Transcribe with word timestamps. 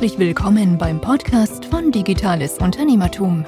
Herzlich 0.00 0.18
willkommen 0.18 0.78
beim 0.78 0.98
Podcast 0.98 1.66
von 1.66 1.92
Digitales 1.92 2.56
Unternehmertum. 2.56 3.44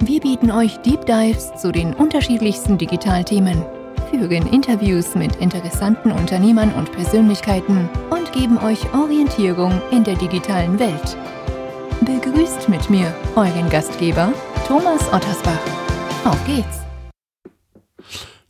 Wir 0.00 0.20
bieten 0.20 0.50
euch 0.50 0.76
Deep 0.82 1.06
Dives 1.06 1.56
zu 1.56 1.72
den 1.72 1.94
unterschiedlichsten 1.94 2.76
Digitalthemen, 2.76 3.64
führen 4.10 4.46
Interviews 4.48 5.14
mit 5.14 5.36
interessanten 5.36 6.12
Unternehmern 6.12 6.70
und 6.74 6.92
Persönlichkeiten 6.92 7.88
und 8.10 8.30
geben 8.32 8.58
euch 8.58 8.92
Orientierung 8.92 9.80
in 9.90 10.04
der 10.04 10.16
digitalen 10.16 10.78
Welt. 10.78 11.16
Begrüßt 12.02 12.68
mit 12.68 12.90
mir 12.90 13.14
euren 13.34 13.70
Gastgeber 13.70 14.34
Thomas 14.68 15.10
Ottersbach. 15.14 15.64
Auf 16.26 16.46
geht's! 16.46 16.82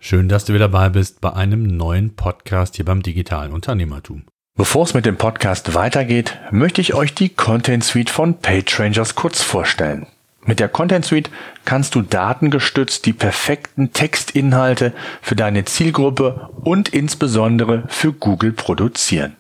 Schön, 0.01 0.29
dass 0.29 0.47
du 0.47 0.53
wieder 0.53 0.69
dabei 0.69 0.89
bist 0.89 1.21
bei 1.21 1.33
einem 1.33 1.63
neuen 1.63 2.17
Podcast 2.17 2.75
hier 2.75 2.85
beim 2.85 3.05
digitalen 3.05 3.53
Unternehmertum. 3.53 4.25
Bevor 4.57 4.85
es 4.85 4.95
mit 4.95 5.05
dem 5.05 5.17
Podcast 5.17 5.75
weitergeht, 5.75 6.39
möchte 6.53 6.81
ich 6.81 6.95
euch 6.95 7.13
die 7.13 7.29
Content 7.29 7.83
Suite 7.83 8.09
von 8.09 8.39
PageRangers 8.39 9.17
kurz 9.17 9.43
vorstellen. 9.43 10.07
Mit 10.45 10.61
der 10.61 10.69
Content 10.69 11.05
Suite 11.05 11.29
kannst 11.65 11.97
du 11.97 12.03
datengestützt 12.03 13.05
die 13.05 13.13
perfekten 13.13 13.93
Textinhalte 13.93 14.93
für 15.23 15.35
deine 15.35 15.65
Zielgruppe 15.65 16.51
und 16.63 16.91
insbesondere 16.91 17.83
für 17.89 18.13
Google 18.13 18.53
produzieren. 18.53 19.35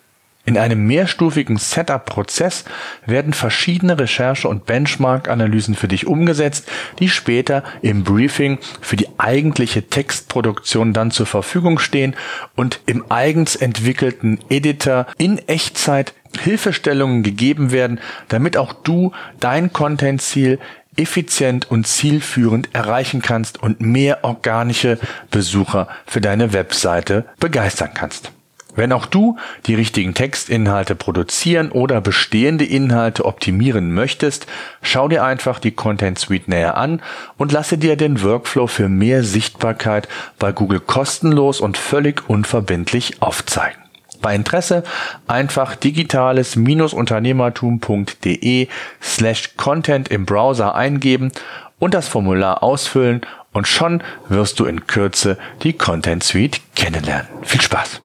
In 0.46 0.58
einem 0.58 0.86
mehrstufigen 0.86 1.56
Setup-Prozess 1.56 2.64
werden 3.06 3.32
verschiedene 3.32 3.98
Recherche- 3.98 4.48
und 4.48 4.66
Benchmark-Analysen 4.66 5.74
für 5.74 5.88
dich 5.88 6.06
umgesetzt, 6.06 6.70
die 6.98 7.08
später 7.08 7.64
im 7.80 8.04
Briefing 8.04 8.58
für 8.82 8.96
die 8.96 9.08
eigentliche 9.16 9.88
Textproduktion 9.88 10.92
dann 10.92 11.10
zur 11.10 11.24
Verfügung 11.24 11.78
stehen 11.78 12.14
und 12.56 12.80
im 12.84 13.10
eigens 13.10 13.56
entwickelten 13.56 14.38
Editor 14.50 15.06
in 15.16 15.38
Echtzeit 15.48 16.12
Hilfestellungen 16.38 17.22
gegeben 17.22 17.72
werden, 17.72 17.98
damit 18.28 18.58
auch 18.58 18.74
du 18.74 19.12
dein 19.40 19.72
Content-Ziel 19.72 20.58
effizient 20.96 21.70
und 21.70 21.86
zielführend 21.86 22.68
erreichen 22.74 23.22
kannst 23.22 23.62
und 23.62 23.80
mehr 23.80 24.24
organische 24.24 24.98
Besucher 25.30 25.88
für 26.06 26.20
deine 26.20 26.52
Webseite 26.52 27.24
begeistern 27.40 27.92
kannst. 27.94 28.33
Wenn 28.76 28.92
auch 28.92 29.06
du 29.06 29.36
die 29.66 29.74
richtigen 29.74 30.14
Textinhalte 30.14 30.94
produzieren 30.94 31.70
oder 31.70 32.00
bestehende 32.00 32.64
Inhalte 32.64 33.24
optimieren 33.24 33.92
möchtest, 33.92 34.46
schau 34.82 35.08
dir 35.08 35.24
einfach 35.24 35.58
die 35.60 35.72
Content 35.72 36.18
Suite 36.18 36.48
näher 36.48 36.76
an 36.76 37.00
und 37.36 37.52
lasse 37.52 37.78
dir 37.78 37.96
den 37.96 38.22
Workflow 38.22 38.66
für 38.66 38.88
mehr 38.88 39.22
Sichtbarkeit 39.22 40.08
bei 40.38 40.52
Google 40.52 40.80
kostenlos 40.80 41.60
und 41.60 41.76
völlig 41.76 42.28
unverbindlich 42.28 43.22
aufzeigen. 43.22 43.78
Bei 44.20 44.34
Interesse 44.34 44.82
einfach 45.26 45.76
digitales-unternehmertum.de 45.76 48.68
slash 49.02 49.56
content 49.56 50.08
im 50.08 50.24
Browser 50.24 50.74
eingeben 50.74 51.30
und 51.78 51.92
das 51.94 52.08
Formular 52.08 52.62
ausfüllen 52.62 53.20
und 53.52 53.68
schon 53.68 54.02
wirst 54.28 54.60
du 54.60 54.64
in 54.64 54.86
Kürze 54.86 55.36
die 55.62 55.74
Content 55.74 56.24
Suite 56.24 56.62
kennenlernen. 56.74 57.28
Viel 57.42 57.60
Spaß! 57.60 58.03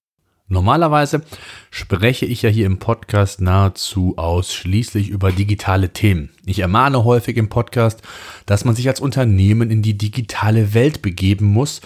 Normalerweise 0.51 1.21
spreche 1.69 2.25
ich 2.25 2.41
ja 2.41 2.49
hier 2.49 2.65
im 2.65 2.79
Podcast 2.79 3.39
nahezu 3.39 4.15
ausschließlich 4.17 5.09
über 5.09 5.31
digitale 5.31 5.89
Themen. 5.93 6.31
Ich 6.43 6.57
ermahne 6.57 7.03
häufig 7.03 7.37
im 7.37 7.49
Podcast, 7.49 8.01
dass 8.47 8.65
man 8.65 8.75
sich 8.75 8.87
als 8.87 8.99
Unternehmen 8.99 9.69
in 9.69 9.83
die 9.83 9.95
digitale 9.95 10.73
Welt 10.73 11.03
begeben 11.03 11.45
muss, 11.45 11.81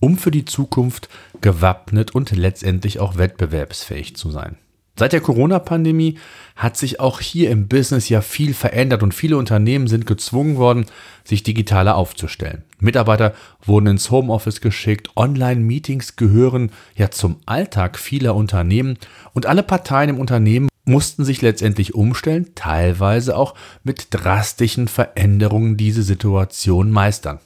um 0.00 0.18
für 0.18 0.32
die 0.32 0.44
Zukunft 0.44 1.08
gewappnet 1.40 2.12
und 2.12 2.32
letztendlich 2.32 2.98
auch 2.98 3.16
wettbewerbsfähig 3.16 4.16
zu 4.16 4.30
sein. 4.30 4.56
Seit 5.00 5.14
der 5.14 5.22
Corona-Pandemie 5.22 6.18
hat 6.56 6.76
sich 6.76 7.00
auch 7.00 7.20
hier 7.20 7.50
im 7.50 7.68
Business 7.68 8.10
ja 8.10 8.20
viel 8.20 8.52
verändert 8.52 9.02
und 9.02 9.14
viele 9.14 9.38
Unternehmen 9.38 9.86
sind 9.86 10.06
gezwungen 10.06 10.58
worden, 10.58 10.84
sich 11.24 11.42
digitaler 11.42 11.96
aufzustellen. 11.96 12.64
Mitarbeiter 12.80 13.32
wurden 13.64 13.86
ins 13.86 14.10
Homeoffice 14.10 14.60
geschickt, 14.60 15.08
Online-Meetings 15.16 16.16
gehören 16.16 16.70
ja 16.96 17.10
zum 17.10 17.36
Alltag 17.46 17.98
vieler 17.98 18.34
Unternehmen 18.34 18.98
und 19.32 19.46
alle 19.46 19.62
Parteien 19.62 20.10
im 20.10 20.18
Unternehmen 20.18 20.68
mussten 20.84 21.24
sich 21.24 21.40
letztendlich 21.40 21.94
umstellen, 21.94 22.48
teilweise 22.54 23.38
auch 23.38 23.54
mit 23.82 24.08
drastischen 24.10 24.86
Veränderungen 24.86 25.78
diese 25.78 26.02
Situation 26.02 26.90
meistern. 26.90 27.40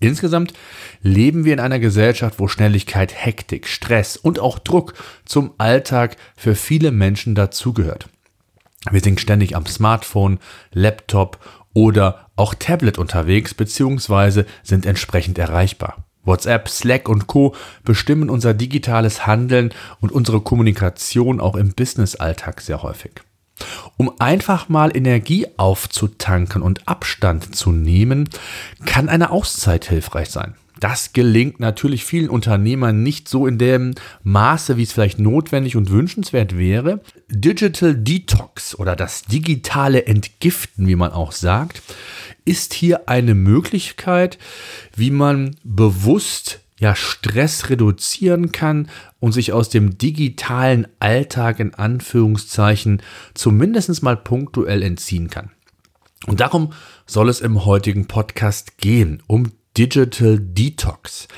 Insgesamt 0.00 0.54
leben 1.02 1.44
wir 1.44 1.52
in 1.52 1.60
einer 1.60 1.78
Gesellschaft, 1.78 2.38
wo 2.38 2.48
Schnelligkeit, 2.48 3.14
Hektik, 3.14 3.68
Stress 3.68 4.16
und 4.16 4.38
auch 4.38 4.58
Druck 4.58 4.94
zum 5.26 5.52
Alltag 5.58 6.16
für 6.36 6.54
viele 6.54 6.90
Menschen 6.90 7.34
dazugehört. 7.34 8.08
Wir 8.90 9.02
sind 9.02 9.20
ständig 9.20 9.54
am 9.56 9.66
Smartphone, 9.66 10.38
Laptop 10.72 11.38
oder 11.74 12.30
auch 12.34 12.54
Tablet 12.54 12.96
unterwegs 12.96 13.52
bzw. 13.52 14.44
sind 14.62 14.86
entsprechend 14.86 15.38
erreichbar. 15.38 16.04
WhatsApp, 16.24 16.68
Slack 16.68 17.08
und 17.08 17.26
Co 17.26 17.54
bestimmen 17.84 18.30
unser 18.30 18.54
digitales 18.54 19.26
Handeln 19.26 19.72
und 20.00 20.12
unsere 20.12 20.40
Kommunikation 20.40 21.40
auch 21.40 21.56
im 21.56 21.72
Businessalltag 21.72 22.62
sehr 22.62 22.82
häufig. 22.82 23.12
Um 23.96 24.12
einfach 24.18 24.68
mal 24.68 24.96
Energie 24.96 25.46
aufzutanken 25.56 26.62
und 26.62 26.88
Abstand 26.88 27.54
zu 27.54 27.72
nehmen, 27.72 28.28
kann 28.86 29.08
eine 29.08 29.30
Auszeit 29.30 29.88
hilfreich 29.88 30.30
sein. 30.30 30.54
Das 30.80 31.12
gelingt 31.12 31.60
natürlich 31.60 32.06
vielen 32.06 32.30
Unternehmern 32.30 33.02
nicht 33.02 33.28
so 33.28 33.46
in 33.46 33.58
dem 33.58 33.94
Maße, 34.22 34.78
wie 34.78 34.82
es 34.82 34.92
vielleicht 34.92 35.18
notwendig 35.18 35.76
und 35.76 35.90
wünschenswert 35.90 36.56
wäre. 36.56 37.00
Digital 37.28 37.94
Detox 37.94 38.74
oder 38.74 38.96
das 38.96 39.22
digitale 39.22 40.06
Entgiften, 40.06 40.86
wie 40.86 40.96
man 40.96 41.12
auch 41.12 41.32
sagt, 41.32 41.82
ist 42.46 42.72
hier 42.72 43.10
eine 43.10 43.34
Möglichkeit, 43.34 44.38
wie 44.96 45.10
man 45.10 45.54
bewusst 45.62 46.60
ja, 46.80 46.96
Stress 46.96 47.68
reduzieren 47.68 48.52
kann 48.52 48.88
und 49.20 49.32
sich 49.32 49.52
aus 49.52 49.68
dem 49.68 49.98
digitalen 49.98 50.88
Alltag 50.98 51.60
in 51.60 51.74
Anführungszeichen 51.74 53.02
zumindest 53.34 54.02
mal 54.02 54.16
punktuell 54.16 54.82
entziehen 54.82 55.28
kann. 55.28 55.50
Und 56.26 56.40
darum 56.40 56.72
soll 57.06 57.28
es 57.28 57.40
im 57.40 57.66
heutigen 57.66 58.06
Podcast 58.06 58.78
gehen, 58.78 59.22
um 59.26 59.52
Digital 59.76 60.38
Detox. 60.40 61.28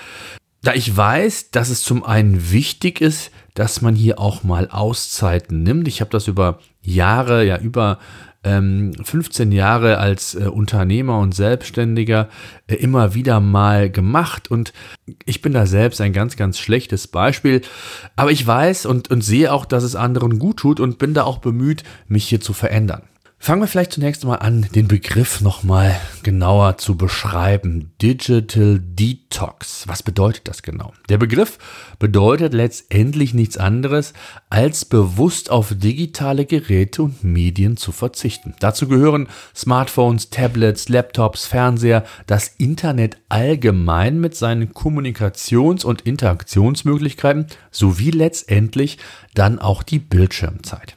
Da 0.62 0.74
ich 0.74 0.96
weiß, 0.96 1.50
dass 1.50 1.70
es 1.70 1.82
zum 1.82 2.04
einen 2.04 2.52
wichtig 2.52 3.00
ist, 3.00 3.32
dass 3.54 3.82
man 3.82 3.96
hier 3.96 4.20
auch 4.20 4.44
mal 4.44 4.68
Auszeiten 4.70 5.64
nimmt. 5.64 5.88
Ich 5.88 6.00
habe 6.00 6.10
das 6.10 6.28
über 6.28 6.60
Jahre, 6.82 7.44
ja 7.44 7.58
über 7.58 7.98
ähm, 8.44 8.92
15 9.02 9.52
Jahre 9.52 9.98
als 9.98 10.34
äh, 10.34 10.44
Unternehmer 10.44 11.18
und 11.18 11.34
Selbstständiger 11.34 12.28
äh, 12.66 12.74
immer 12.74 13.14
wieder 13.14 13.40
mal 13.40 13.90
gemacht 13.90 14.50
und 14.50 14.72
ich 15.24 15.42
bin 15.42 15.52
da 15.52 15.66
selbst 15.66 16.00
ein 16.00 16.12
ganz, 16.12 16.36
ganz 16.36 16.58
schlechtes 16.58 17.08
Beispiel. 17.08 17.62
Aber 18.16 18.30
ich 18.30 18.46
weiß 18.46 18.86
und, 18.86 19.10
und 19.10 19.22
sehe 19.22 19.52
auch, 19.52 19.64
dass 19.64 19.84
es 19.84 19.96
anderen 19.96 20.38
gut 20.38 20.58
tut 20.58 20.80
und 20.80 20.98
bin 20.98 21.14
da 21.14 21.24
auch 21.24 21.38
bemüht, 21.38 21.84
mich 22.08 22.28
hier 22.28 22.40
zu 22.40 22.52
verändern. 22.52 23.02
Fangen 23.44 23.60
wir 23.60 23.66
vielleicht 23.66 23.94
zunächst 23.94 24.24
mal 24.24 24.36
an, 24.36 24.68
den 24.72 24.86
Begriff 24.86 25.40
nochmal 25.40 26.00
genauer 26.22 26.78
zu 26.78 26.96
beschreiben. 26.96 27.90
Digital 28.00 28.78
Detox. 28.78 29.88
Was 29.88 30.04
bedeutet 30.04 30.46
das 30.46 30.62
genau? 30.62 30.92
Der 31.08 31.18
Begriff 31.18 31.58
bedeutet 31.98 32.54
letztendlich 32.54 33.34
nichts 33.34 33.56
anderes, 33.56 34.12
als 34.48 34.84
bewusst 34.84 35.50
auf 35.50 35.74
digitale 35.74 36.46
Geräte 36.46 37.02
und 37.02 37.24
Medien 37.24 37.76
zu 37.76 37.90
verzichten. 37.90 38.54
Dazu 38.60 38.86
gehören 38.86 39.26
Smartphones, 39.56 40.30
Tablets, 40.30 40.88
Laptops, 40.88 41.44
Fernseher, 41.44 42.04
das 42.28 42.46
Internet 42.46 43.16
allgemein 43.28 44.20
mit 44.20 44.36
seinen 44.36 44.72
Kommunikations- 44.72 45.84
und 45.84 46.02
Interaktionsmöglichkeiten 46.02 47.48
sowie 47.72 48.12
letztendlich 48.12 48.98
dann 49.34 49.58
auch 49.58 49.82
die 49.82 49.98
Bildschirmzeit. 49.98 50.96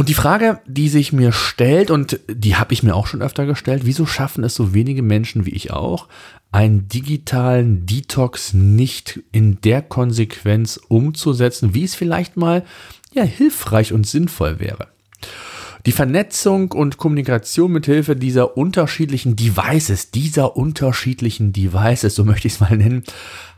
Und 0.00 0.08
die 0.08 0.14
Frage, 0.14 0.60
die 0.66 0.88
sich 0.88 1.12
mir 1.12 1.30
stellt, 1.30 1.90
und 1.90 2.20
die 2.26 2.56
habe 2.56 2.72
ich 2.72 2.82
mir 2.82 2.94
auch 2.94 3.06
schon 3.06 3.20
öfter 3.20 3.44
gestellt, 3.44 3.82
wieso 3.84 4.06
schaffen 4.06 4.44
es 4.44 4.54
so 4.54 4.72
wenige 4.72 5.02
Menschen 5.02 5.44
wie 5.44 5.50
ich 5.50 5.72
auch, 5.72 6.08
einen 6.50 6.88
digitalen 6.88 7.84
Detox 7.84 8.54
nicht 8.54 9.20
in 9.30 9.60
der 9.60 9.82
Konsequenz 9.82 10.80
umzusetzen, 10.88 11.74
wie 11.74 11.84
es 11.84 11.94
vielleicht 11.94 12.38
mal 12.38 12.64
ja 13.12 13.24
hilfreich 13.24 13.92
und 13.92 14.06
sinnvoll 14.06 14.58
wäre. 14.58 14.88
Die 15.84 15.92
Vernetzung 15.92 16.72
und 16.72 16.96
Kommunikation 16.96 17.70
mit 17.70 17.84
Hilfe 17.84 18.16
dieser 18.16 18.56
unterschiedlichen 18.56 19.36
Devices, 19.36 20.10
dieser 20.10 20.56
unterschiedlichen 20.56 21.52
Devices, 21.52 22.14
so 22.14 22.24
möchte 22.24 22.48
ich 22.48 22.54
es 22.54 22.60
mal 22.60 22.74
nennen, 22.74 23.04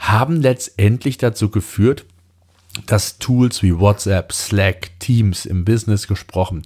haben 0.01 0.43
letztendlich 0.43 1.19
dazu 1.19 1.51
geführt, 1.51 2.05
dass 2.87 3.19
Tools 3.19 3.63
wie 3.63 3.79
WhatsApp, 3.79 4.33
Slack, 4.33 4.91
Teams 4.99 5.47
im 5.47 5.65
Business 5.65 6.07
gesprochen 6.07 6.63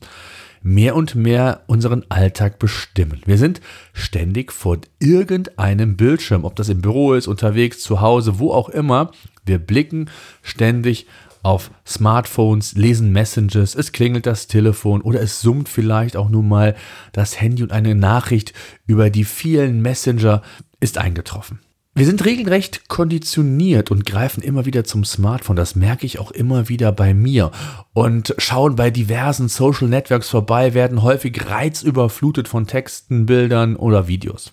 mehr 0.66 0.96
und 0.96 1.14
mehr 1.14 1.62
unseren 1.68 2.04
Alltag 2.08 2.58
bestimmen. 2.58 3.22
Wir 3.24 3.38
sind 3.38 3.60
ständig 3.92 4.50
vor 4.50 4.78
irgendeinem 4.98 5.96
Bildschirm, 5.96 6.44
ob 6.44 6.56
das 6.56 6.68
im 6.68 6.82
Büro 6.82 7.14
ist, 7.14 7.28
unterwegs, 7.28 7.80
zu 7.80 8.00
Hause, 8.00 8.40
wo 8.40 8.50
auch 8.52 8.68
immer. 8.68 9.12
Wir 9.44 9.58
blicken 9.58 10.10
ständig 10.42 11.06
auf 11.44 11.70
Smartphones, 11.86 12.72
lesen 12.72 13.12
Messages, 13.12 13.76
es 13.76 13.92
klingelt 13.92 14.26
das 14.26 14.48
Telefon 14.48 15.02
oder 15.02 15.20
es 15.20 15.40
summt 15.40 15.68
vielleicht 15.68 16.16
auch 16.16 16.28
nur 16.28 16.42
mal 16.42 16.74
das 17.12 17.40
Handy 17.40 17.62
und 17.62 17.70
eine 17.70 17.94
Nachricht 17.94 18.52
über 18.88 19.10
die 19.10 19.22
vielen 19.22 19.80
Messenger 19.82 20.42
ist 20.80 20.98
eingetroffen. 20.98 21.60
Wir 21.98 22.04
sind 22.04 22.26
regelrecht 22.26 22.88
konditioniert 22.88 23.90
und 23.90 24.04
greifen 24.04 24.42
immer 24.42 24.66
wieder 24.66 24.84
zum 24.84 25.02
Smartphone. 25.02 25.56
Das 25.56 25.76
merke 25.76 26.04
ich 26.04 26.18
auch 26.18 26.30
immer 26.30 26.68
wieder 26.68 26.92
bei 26.92 27.14
mir. 27.14 27.52
Und 27.94 28.34
schauen 28.36 28.76
bei 28.76 28.90
diversen 28.90 29.48
Social 29.48 29.88
Networks 29.88 30.28
vorbei, 30.28 30.74
werden 30.74 31.02
häufig 31.02 31.48
reizüberflutet 31.48 32.48
von 32.48 32.66
Texten, 32.66 33.24
Bildern 33.24 33.76
oder 33.76 34.08
Videos. 34.08 34.52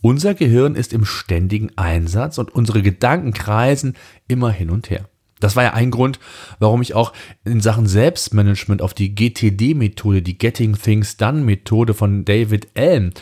Unser 0.00 0.34
Gehirn 0.34 0.74
ist 0.74 0.92
im 0.92 1.04
ständigen 1.04 1.70
Einsatz 1.76 2.38
und 2.38 2.52
unsere 2.52 2.82
Gedanken 2.82 3.32
kreisen 3.34 3.94
immer 4.26 4.50
hin 4.50 4.70
und 4.70 4.90
her. 4.90 5.09
Das 5.40 5.56
war 5.56 5.64
ja 5.64 5.72
ein 5.72 5.90
Grund, 5.90 6.20
warum 6.58 6.82
ich 6.82 6.94
auch 6.94 7.12
in 7.44 7.60
Sachen 7.60 7.86
Selbstmanagement 7.86 8.82
auf 8.82 8.94
die 8.94 9.14
GTD-Methode, 9.14 10.22
die 10.22 10.38
Getting 10.38 10.76
Things 10.76 11.16
Done-Methode 11.16 11.94
von 11.94 12.24
David 12.24 12.68
Allen 12.76 13.14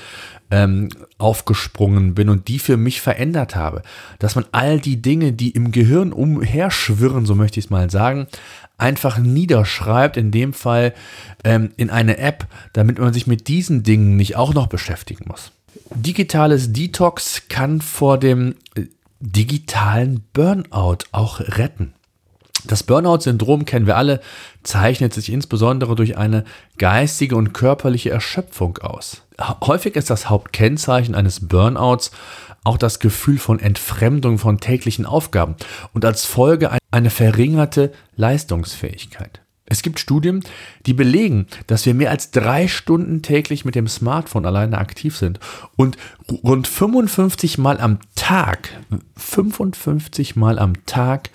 ähm, 0.51 0.89
aufgesprungen 1.19 2.15
bin 2.15 2.29
und 2.29 2.49
die 2.49 2.59
für 2.59 2.77
mich 2.77 3.01
verändert 3.01 3.55
habe. 3.57 3.83
Dass 4.19 4.35
man 4.35 4.47
all 4.53 4.81
die 4.81 5.01
Dinge, 5.03 5.33
die 5.33 5.51
im 5.51 5.73
Gehirn 5.73 6.13
umherschwirren, 6.13 7.27
so 7.27 7.35
möchte 7.35 7.61
ich 7.61 7.67
es 7.67 7.71
mal 7.71 7.91
sagen, 7.91 8.27
einfach 8.79 9.19
niederschreibt, 9.19 10.17
in 10.17 10.31
dem 10.31 10.53
Fall 10.53 10.95
ähm, 11.45 11.71
in 11.77 11.91
eine 11.91 12.19
App, 12.19 12.47
damit 12.73 12.99
man 12.99 13.13
sich 13.13 13.27
mit 13.27 13.49
diesen 13.49 13.83
Dingen 13.83 14.17
nicht 14.17 14.37
auch 14.37 14.55
noch 14.55 14.69
beschäftigen 14.69 15.25
muss. 15.29 15.53
Digitales 15.95 16.73
Detox 16.73 17.43
kann 17.49 17.81
vor 17.81 18.19
dem 18.19 18.55
äh, 18.75 18.85
digitalen 19.21 20.25
Burnout 20.33 20.99
auch 21.13 21.41
retten. 21.41 21.93
Das 22.67 22.83
Burnout-Syndrom 22.83 23.65
kennen 23.65 23.87
wir 23.87 23.97
alle, 23.97 24.21
zeichnet 24.63 25.15
sich 25.15 25.33
insbesondere 25.33 25.95
durch 25.95 26.17
eine 26.19 26.45
geistige 26.77 27.37
und 27.37 27.53
körperliche 27.53 28.11
Erschöpfung 28.11 28.79
aus. 28.79 29.23
Häufig 29.65 29.95
ist 29.97 30.11
das 30.11 30.29
Hauptkennzeichen 30.29 31.15
eines 31.15 31.47
Burnouts 31.47 32.11
auch 32.65 32.77
das 32.77 32.99
Gefühl 32.99 33.39
von 33.39 33.61
Entfremdung 33.61 34.39
von 34.39 34.61
täglichen 34.61 35.07
Aufgaben 35.07 35.57
und 35.95 36.05
als 36.05 36.25
Folge 36.25 36.77
eine 36.91 37.11
verringerte 37.11 37.93
Leistungsfähigkeit. 38.17 39.41
Es 39.71 39.83
gibt 39.83 40.01
Studien, 40.01 40.43
die 40.87 40.95
belegen, 40.95 41.47
dass 41.67 41.85
wir 41.85 41.93
mehr 41.93 42.11
als 42.11 42.31
drei 42.31 42.69
Stunden 42.69 43.21
täglich 43.21 43.67
mit 43.67 43.75
dem 43.75 43.87
Smartphone 43.87 44.47
alleine 44.47 44.79
aktiv 44.79 45.17
sind 45.17 45.41
und 45.77 45.99
rund 46.43 46.67
55 46.67 47.59
Mal 47.59 47.79
am 47.79 47.99
Tag, 48.15 48.71
55 49.17 50.37
Mal 50.37 50.59
am 50.59 50.87
Tag 50.87 51.31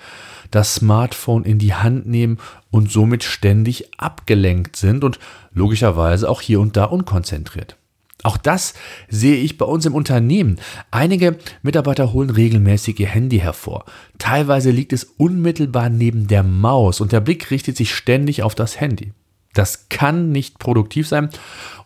das 0.53 0.75
Smartphone 0.75 1.45
in 1.45 1.57
die 1.57 1.73
Hand 1.73 2.05
nehmen 2.05 2.37
und 2.69 2.91
somit 2.91 3.23
ständig 3.23 3.99
abgelenkt 3.99 4.75
sind 4.75 5.03
und 5.03 5.19
logischerweise 5.51 6.29
auch 6.29 6.41
hier 6.41 6.59
und 6.59 6.77
da 6.77 6.85
unkonzentriert. 6.85 7.75
Auch 8.21 8.37
das 8.37 8.73
sehe 9.09 9.35
ich 9.35 9.57
bei 9.57 9.65
uns 9.65 9.85
im 9.85 9.95
Unternehmen. 9.95 10.59
Einige 10.91 11.37
Mitarbeiter 11.61 12.13
holen 12.13 12.29
regelmäßig 12.29 12.99
ihr 12.99 13.07
Handy 13.07 13.39
hervor. 13.39 13.83
Teilweise 14.17 14.69
liegt 14.71 14.93
es 14.93 15.03
unmittelbar 15.03 15.89
neben 15.89 16.27
der 16.27 16.43
Maus 16.43 17.01
und 17.01 17.11
der 17.11 17.19
Blick 17.19 17.49
richtet 17.49 17.75
sich 17.75 17.93
ständig 17.93 18.43
auf 18.43 18.55
das 18.55 18.79
Handy. 18.79 19.11
Das 19.53 19.89
kann 19.89 20.31
nicht 20.31 20.59
produktiv 20.59 21.07
sein 21.07 21.29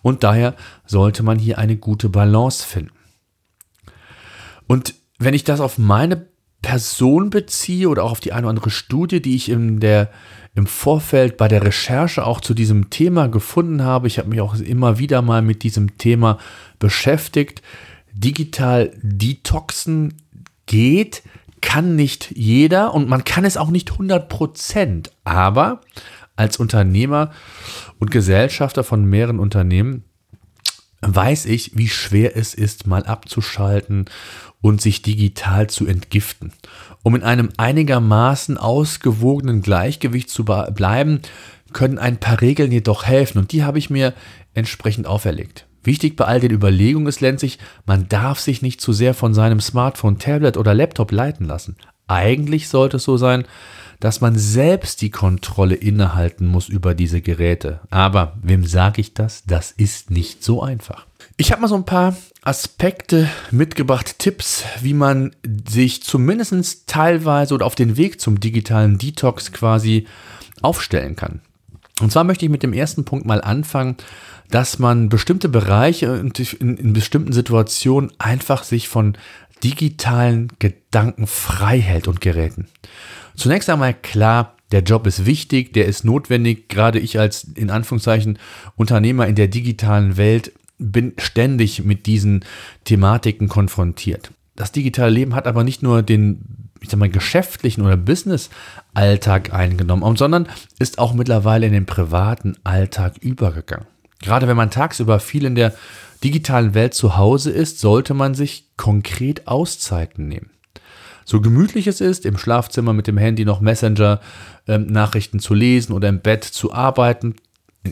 und 0.01 0.23
daher 0.23 0.55
sollte 0.85 1.23
man 1.23 1.39
hier 1.39 1.57
eine 1.57 1.77
gute 1.77 2.09
Balance 2.09 2.65
finden. 2.65 2.91
Und 4.67 4.93
wenn 5.17 5.33
ich 5.33 5.45
das 5.45 5.61
auf 5.61 5.77
meine 5.77 6.27
Person 6.67 7.29
beziehe 7.29 7.87
oder 7.87 8.03
auch 8.03 8.11
auf 8.11 8.19
die 8.19 8.33
eine 8.33 8.45
oder 8.45 8.49
andere 8.49 8.71
Studie, 8.71 9.21
die 9.21 9.37
ich 9.37 9.47
in 9.47 9.79
der, 9.79 10.09
im 10.53 10.67
Vorfeld 10.67 11.37
bei 11.37 11.47
der 11.47 11.63
Recherche 11.63 12.25
auch 12.25 12.41
zu 12.41 12.53
diesem 12.53 12.89
Thema 12.89 13.29
gefunden 13.29 13.83
habe. 13.83 14.07
Ich 14.07 14.19
habe 14.19 14.27
mich 14.27 14.41
auch 14.41 14.53
immer 14.55 14.99
wieder 14.99 15.21
mal 15.21 15.41
mit 15.41 15.63
diesem 15.63 15.97
Thema 15.97 16.39
beschäftigt. 16.77 17.61
Digital 18.11 18.91
Detoxen 19.01 20.15
geht, 20.65 21.23
kann 21.61 21.95
nicht 21.95 22.33
jeder 22.35 22.93
und 22.93 23.07
man 23.07 23.23
kann 23.23 23.45
es 23.45 23.55
auch 23.55 23.69
nicht 23.69 23.93
100 23.93 24.27
Prozent. 24.27 25.11
Aber 25.23 25.79
als 26.35 26.57
Unternehmer 26.57 27.31
und 27.97 28.11
Gesellschafter 28.11 28.83
von 28.83 29.05
mehreren 29.05 29.39
Unternehmen 29.39 30.03
weiß 30.99 31.45
ich, 31.45 31.77
wie 31.77 31.87
schwer 31.87 32.35
es 32.35 32.53
ist, 32.53 32.87
mal 32.87 33.05
abzuschalten 33.05 34.05
und 34.67 34.81
sich 34.81 35.01
digital 35.01 35.67
zu 35.67 35.87
entgiften. 35.87 36.51
Um 37.03 37.15
in 37.15 37.23
einem 37.23 37.49
einigermaßen 37.57 38.57
ausgewogenen 38.57 39.61
Gleichgewicht 39.61 40.29
zu 40.29 40.43
bleiben, 40.43 41.21
können 41.73 41.97
ein 41.97 42.17
paar 42.17 42.41
Regeln 42.41 42.71
jedoch 42.71 43.05
helfen 43.05 43.39
und 43.39 43.51
die 43.51 43.63
habe 43.63 43.79
ich 43.79 43.89
mir 43.89 44.13
entsprechend 44.53 45.07
auferlegt. 45.07 45.65
Wichtig 45.83 46.17
bei 46.17 46.25
all 46.25 46.41
den 46.41 46.51
Überlegungen 46.51 47.07
ist 47.07 47.21
letztlich, 47.21 47.59
man 47.85 48.09
darf 48.09 48.39
sich 48.39 48.61
nicht 48.61 48.81
zu 48.81 48.91
sehr 48.91 49.13
von 49.13 49.33
seinem 49.33 49.61
Smartphone, 49.61 50.19
Tablet 50.19 50.57
oder 50.57 50.73
Laptop 50.73 51.11
leiten 51.11 51.45
lassen. 51.45 51.77
Eigentlich 52.07 52.67
sollte 52.67 52.97
es 52.97 53.03
so 53.03 53.15
sein, 53.15 53.45
dass 53.99 54.21
man 54.21 54.37
selbst 54.37 55.01
die 55.01 55.09
Kontrolle 55.09 55.75
innehalten 55.75 56.45
muss 56.45 56.67
über 56.67 56.93
diese 56.93 57.21
Geräte. 57.21 57.79
Aber 57.89 58.37
wem 58.43 58.65
sage 58.65 59.01
ich 59.01 59.13
das? 59.13 59.43
Das 59.45 59.71
ist 59.71 60.11
nicht 60.11 60.43
so 60.43 60.61
einfach. 60.61 61.05
Ich 61.39 61.51
habe 61.51 61.61
mal 61.61 61.67
so 61.67 61.75
ein 61.75 61.85
paar 61.85 62.17
Aspekte 62.41 63.29
mitgebracht, 63.51 64.17
Tipps, 64.17 64.63
wie 64.81 64.95
man 64.95 65.35
sich 65.69 66.01
zumindest 66.01 66.87
teilweise 66.87 67.53
oder 67.53 67.67
auf 67.67 67.75
den 67.75 67.95
Weg 67.95 68.19
zum 68.19 68.39
digitalen 68.39 68.97
Detox 68.97 69.51
quasi 69.51 70.07
aufstellen 70.63 71.15
kann. 71.15 71.41
Und 72.01 72.11
zwar 72.11 72.23
möchte 72.23 72.45
ich 72.45 72.51
mit 72.51 72.63
dem 72.63 72.73
ersten 72.73 73.05
Punkt 73.05 73.27
mal 73.27 73.41
anfangen, 73.41 73.97
dass 74.49 74.79
man 74.79 75.09
bestimmte 75.09 75.47
Bereiche 75.47 76.19
und 76.19 76.39
in, 76.39 76.77
in 76.77 76.93
bestimmten 76.93 77.33
Situationen 77.33 78.11
einfach 78.17 78.63
sich 78.63 78.87
von 78.87 79.15
digitalen 79.63 80.47
Gedanken 80.57 81.27
frei 81.27 81.79
hält 81.79 82.07
und 82.07 82.19
Geräten. 82.19 82.67
Zunächst 83.35 83.69
einmal 83.69 83.93
klar, 83.93 84.55
der 84.71 84.81
Job 84.81 85.05
ist 85.05 85.27
wichtig, 85.27 85.73
der 85.73 85.85
ist 85.85 86.03
notwendig. 86.03 86.67
Gerade 86.67 86.97
ich 86.99 87.19
als 87.19 87.43
in 87.43 87.69
Anführungszeichen 87.69 88.39
Unternehmer 88.75 89.27
in 89.27 89.35
der 89.35 89.47
digitalen 89.47 90.17
Welt 90.17 90.51
bin 90.77 91.13
ständig 91.17 91.83
mit 91.83 92.05
diesen 92.05 92.45
Thematiken 92.85 93.47
konfrontiert. 93.47 94.31
Das 94.55 94.71
digitale 94.71 95.11
Leben 95.11 95.35
hat 95.35 95.47
aber 95.47 95.63
nicht 95.63 95.83
nur 95.83 96.01
den, 96.01 96.69
ich 96.81 96.89
sag 96.89 96.99
mal, 96.99 97.09
geschäftlichen 97.09 97.83
oder 97.83 97.97
Business-Alltag 97.97 99.53
eingenommen, 99.53 100.15
sondern 100.15 100.47
ist 100.79 100.99
auch 100.99 101.13
mittlerweile 101.13 101.67
in 101.67 101.73
den 101.73 101.85
privaten 101.85 102.55
Alltag 102.63 103.17
übergegangen. 103.19 103.87
Gerade 104.19 104.47
wenn 104.47 104.57
man 104.57 104.71
tagsüber 104.71 105.19
viel 105.19 105.45
in 105.45 105.55
der 105.55 105.73
digitalen 106.23 106.73
Welt 106.73 106.95
zu 106.95 107.17
Hause 107.17 107.51
ist, 107.51 107.79
sollte 107.79 108.15
man 108.15 108.33
sich 108.33 108.65
konkret 108.77 109.47
Auszeiten 109.47 110.27
nehmen 110.27 110.49
so 111.27 111.41
gemütlich 111.41 111.87
es 111.87 111.99
ist, 111.99 112.25
im 112.25 112.37
Schlafzimmer 112.37 112.93
mit 112.93 113.05
dem 113.05 113.17
Handy 113.17 113.43
noch 113.43 113.59
Messenger-Nachrichten 113.59 115.37
ähm, 115.37 115.41
zu 115.41 115.53
lesen 115.53 115.91
oder 115.91 116.07
im 116.07 116.21
Bett 116.21 116.45
zu 116.45 116.71
arbeiten, 116.71 117.35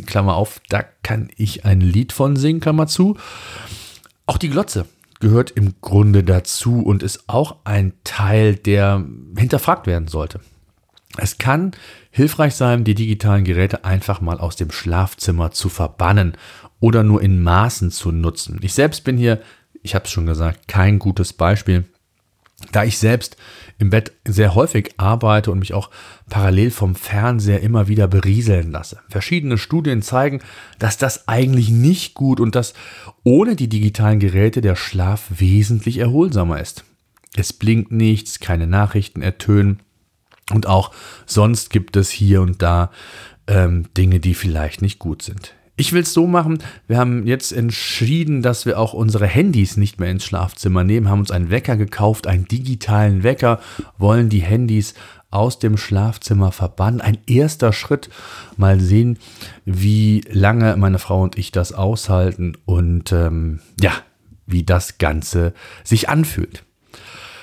Klammer 0.03 0.35
auf, 0.35 0.61
da 0.69 0.83
kann 1.03 1.29
ich 1.37 1.65
ein 1.65 1.81
Lied 1.81 2.11
von 2.11 2.35
singen, 2.35 2.59
Klammer 2.59 2.87
zu. 2.87 3.17
Auch 4.25 4.37
die 4.37 4.49
Glotze 4.49 4.85
gehört 5.19 5.51
im 5.51 5.75
Grunde 5.81 6.23
dazu 6.23 6.81
und 6.81 7.03
ist 7.03 7.25
auch 7.27 7.57
ein 7.63 7.93
Teil, 8.03 8.55
der 8.55 9.05
hinterfragt 9.37 9.87
werden 9.87 10.07
sollte. 10.07 10.41
Es 11.17 11.37
kann 11.37 11.71
hilfreich 12.11 12.55
sein, 12.55 12.83
die 12.83 12.95
digitalen 12.95 13.45
Geräte 13.45 13.85
einfach 13.85 14.21
mal 14.21 14.39
aus 14.39 14.55
dem 14.55 14.71
Schlafzimmer 14.71 15.51
zu 15.51 15.69
verbannen 15.69 16.35
oder 16.79 17.03
nur 17.03 17.21
in 17.21 17.41
Maßen 17.41 17.91
zu 17.91 18.11
nutzen. 18.11 18.59
Ich 18.61 18.73
selbst 18.73 19.03
bin 19.03 19.17
hier, 19.17 19.41
ich 19.81 19.95
habe 19.95 20.05
es 20.05 20.11
schon 20.11 20.25
gesagt, 20.25 20.67
kein 20.67 20.99
gutes 20.99 21.31
Beispiel. 21.31 21.85
Da 22.71 22.83
ich 22.83 22.97
selbst 22.97 23.37
im 23.77 23.89
Bett 23.89 24.13
sehr 24.25 24.55
häufig 24.55 24.93
arbeite 24.97 25.51
und 25.51 25.59
mich 25.59 25.73
auch 25.73 25.89
parallel 26.29 26.71
vom 26.71 26.95
Fernseher 26.95 27.61
immer 27.61 27.87
wieder 27.87 28.07
berieseln 28.07 28.71
lasse. 28.71 28.99
Verschiedene 29.09 29.57
Studien 29.57 30.01
zeigen, 30.01 30.41
dass 30.79 30.97
das 30.97 31.27
eigentlich 31.27 31.69
nicht 31.69 32.13
gut 32.13 32.39
und 32.39 32.55
dass 32.55 32.73
ohne 33.23 33.55
die 33.55 33.67
digitalen 33.67 34.19
Geräte 34.19 34.61
der 34.61 34.75
Schlaf 34.75 35.25
wesentlich 35.29 35.97
erholsamer 35.97 36.61
ist. 36.61 36.85
Es 37.35 37.51
blinkt 37.51 37.91
nichts, 37.91 38.39
keine 38.39 38.67
Nachrichten 38.67 39.21
ertönen 39.21 39.81
und 40.51 40.67
auch 40.67 40.91
sonst 41.25 41.69
gibt 41.69 41.97
es 41.97 42.09
hier 42.09 42.41
und 42.41 42.61
da 42.61 42.91
ähm, 43.47 43.87
Dinge, 43.97 44.21
die 44.21 44.33
vielleicht 44.33 44.81
nicht 44.81 44.99
gut 44.99 45.21
sind. 45.21 45.53
Ich 45.77 45.91
will 45.91 46.03
es 46.03 46.13
so 46.13 46.25
machen. 46.25 46.59
Wir 46.87 46.97
haben 46.97 47.27
jetzt 47.27 47.51
entschieden, 47.51 48.41
dass 48.41 48.65
wir 48.65 48.79
auch 48.79 48.93
unsere 48.93 49.27
Handys 49.27 49.75
nicht 49.75 49.99
mehr 49.99 50.09
ins 50.09 50.23
Schlafzimmer 50.23 50.83
nehmen, 50.83 51.09
haben 51.09 51.19
uns 51.19 51.31
einen 51.31 51.49
Wecker 51.49 51.75
gekauft, 51.75 52.27
einen 52.27 52.47
digitalen 52.47 53.23
Wecker, 53.23 53.59
wollen 53.97 54.29
die 54.29 54.41
Handys 54.41 54.93
aus 55.31 55.59
dem 55.59 55.75
Schlafzimmer 55.75 56.53
verbannen. 56.53 57.01
Ein 57.01 57.17
erster 57.27 57.73
Schritt. 57.73 58.09
Mal 58.55 58.79
sehen, 58.79 59.19
wie 59.65 60.23
lange 60.31 60.77
meine 60.77 60.99
Frau 60.99 61.21
und 61.21 61.37
ich 61.37 61.51
das 61.51 61.73
aushalten 61.73 62.57
und 62.63 63.11
ähm, 63.11 63.59
ja, 63.79 63.91
wie 64.47 64.63
das 64.63 64.97
Ganze 64.97 65.53
sich 65.83 66.07
anfühlt. 66.07 66.63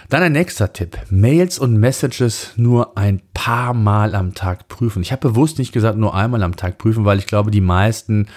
Dann 0.08 0.22
ein 0.22 0.32
nächster 0.32 0.72
Tipp. 0.72 0.98
Mails 1.10 1.58
und 1.58 1.76
Messages 1.76 2.52
nur 2.56 2.96
ein 2.96 3.20
paar 3.42 3.74
Mal 3.74 4.14
am 4.14 4.34
Tag 4.34 4.68
prüfen. 4.68 5.02
Ich 5.02 5.10
habe 5.10 5.28
bewusst 5.28 5.58
nicht 5.58 5.72
gesagt, 5.72 5.98
nur 5.98 6.14
einmal 6.14 6.44
am 6.44 6.54
Tag 6.54 6.78
prüfen, 6.78 7.04
weil 7.04 7.18
ich 7.18 7.26
glaube, 7.26 7.50
die 7.50 7.60
meisten 7.60 8.28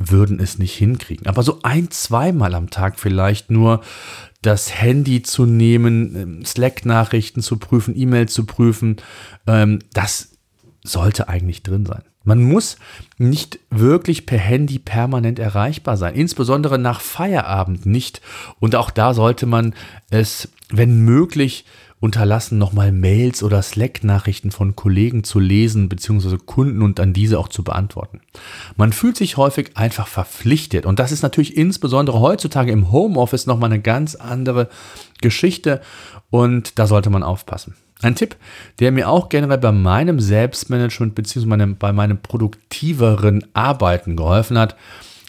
würden 0.00 0.40
es 0.40 0.58
nicht 0.58 0.74
hinkriegen. 0.74 1.28
Aber 1.28 1.44
so 1.44 1.60
ein, 1.62 1.92
zweimal 1.92 2.56
am 2.56 2.68
Tag 2.68 2.98
vielleicht 2.98 3.52
nur 3.52 3.80
das 4.42 4.74
Handy 4.74 5.22
zu 5.22 5.46
nehmen, 5.46 6.16
ähm, 6.16 6.44
Slack-Nachrichten 6.44 7.42
zu 7.42 7.58
prüfen, 7.58 7.94
E-Mails 7.96 8.34
zu 8.34 8.44
prüfen, 8.44 8.96
ähm, 9.46 9.78
das 9.92 10.32
sollte 10.82 11.28
eigentlich 11.28 11.62
drin 11.62 11.86
sein. 11.86 12.02
Man 12.24 12.42
muss 12.42 12.76
nicht 13.18 13.60
wirklich 13.70 14.26
per 14.26 14.38
Handy 14.38 14.80
permanent 14.80 15.38
erreichbar 15.38 15.96
sein, 15.96 16.16
insbesondere 16.16 16.76
nach 16.76 17.00
Feierabend 17.00 17.86
nicht. 17.86 18.20
Und 18.58 18.74
auch 18.74 18.90
da 18.90 19.14
sollte 19.14 19.46
man 19.46 19.74
es, 20.10 20.48
wenn 20.70 21.02
möglich, 21.04 21.66
unterlassen, 22.00 22.56
nochmal 22.56 22.92
Mails 22.92 23.42
oder 23.42 23.62
Slack-Nachrichten 23.62 24.50
von 24.50 24.74
Kollegen 24.74 25.22
zu 25.22 25.38
lesen 25.38 25.88
bzw. 25.88 26.38
Kunden 26.44 26.82
und 26.82 26.98
an 26.98 27.12
diese 27.12 27.38
auch 27.38 27.48
zu 27.48 27.62
beantworten. 27.62 28.20
Man 28.76 28.92
fühlt 28.92 29.16
sich 29.16 29.36
häufig 29.36 29.76
einfach 29.76 30.08
verpflichtet 30.08 30.86
und 30.86 30.98
das 30.98 31.12
ist 31.12 31.22
natürlich 31.22 31.56
insbesondere 31.56 32.20
heutzutage 32.20 32.72
im 32.72 32.90
Homeoffice 32.90 33.46
nochmal 33.46 33.70
eine 33.70 33.82
ganz 33.82 34.14
andere 34.14 34.68
Geschichte 35.20 35.82
und 36.30 36.78
da 36.78 36.86
sollte 36.86 37.10
man 37.10 37.22
aufpassen. 37.22 37.74
Ein 38.02 38.14
Tipp, 38.14 38.36
der 38.78 38.92
mir 38.92 39.10
auch 39.10 39.28
generell 39.28 39.58
bei 39.58 39.72
meinem 39.72 40.20
Selbstmanagement 40.20 41.14
bzw. 41.14 41.66
bei 41.78 41.92
meinem 41.92 42.16
produktiveren 42.16 43.44
Arbeiten 43.52 44.16
geholfen 44.16 44.58
hat, 44.58 44.74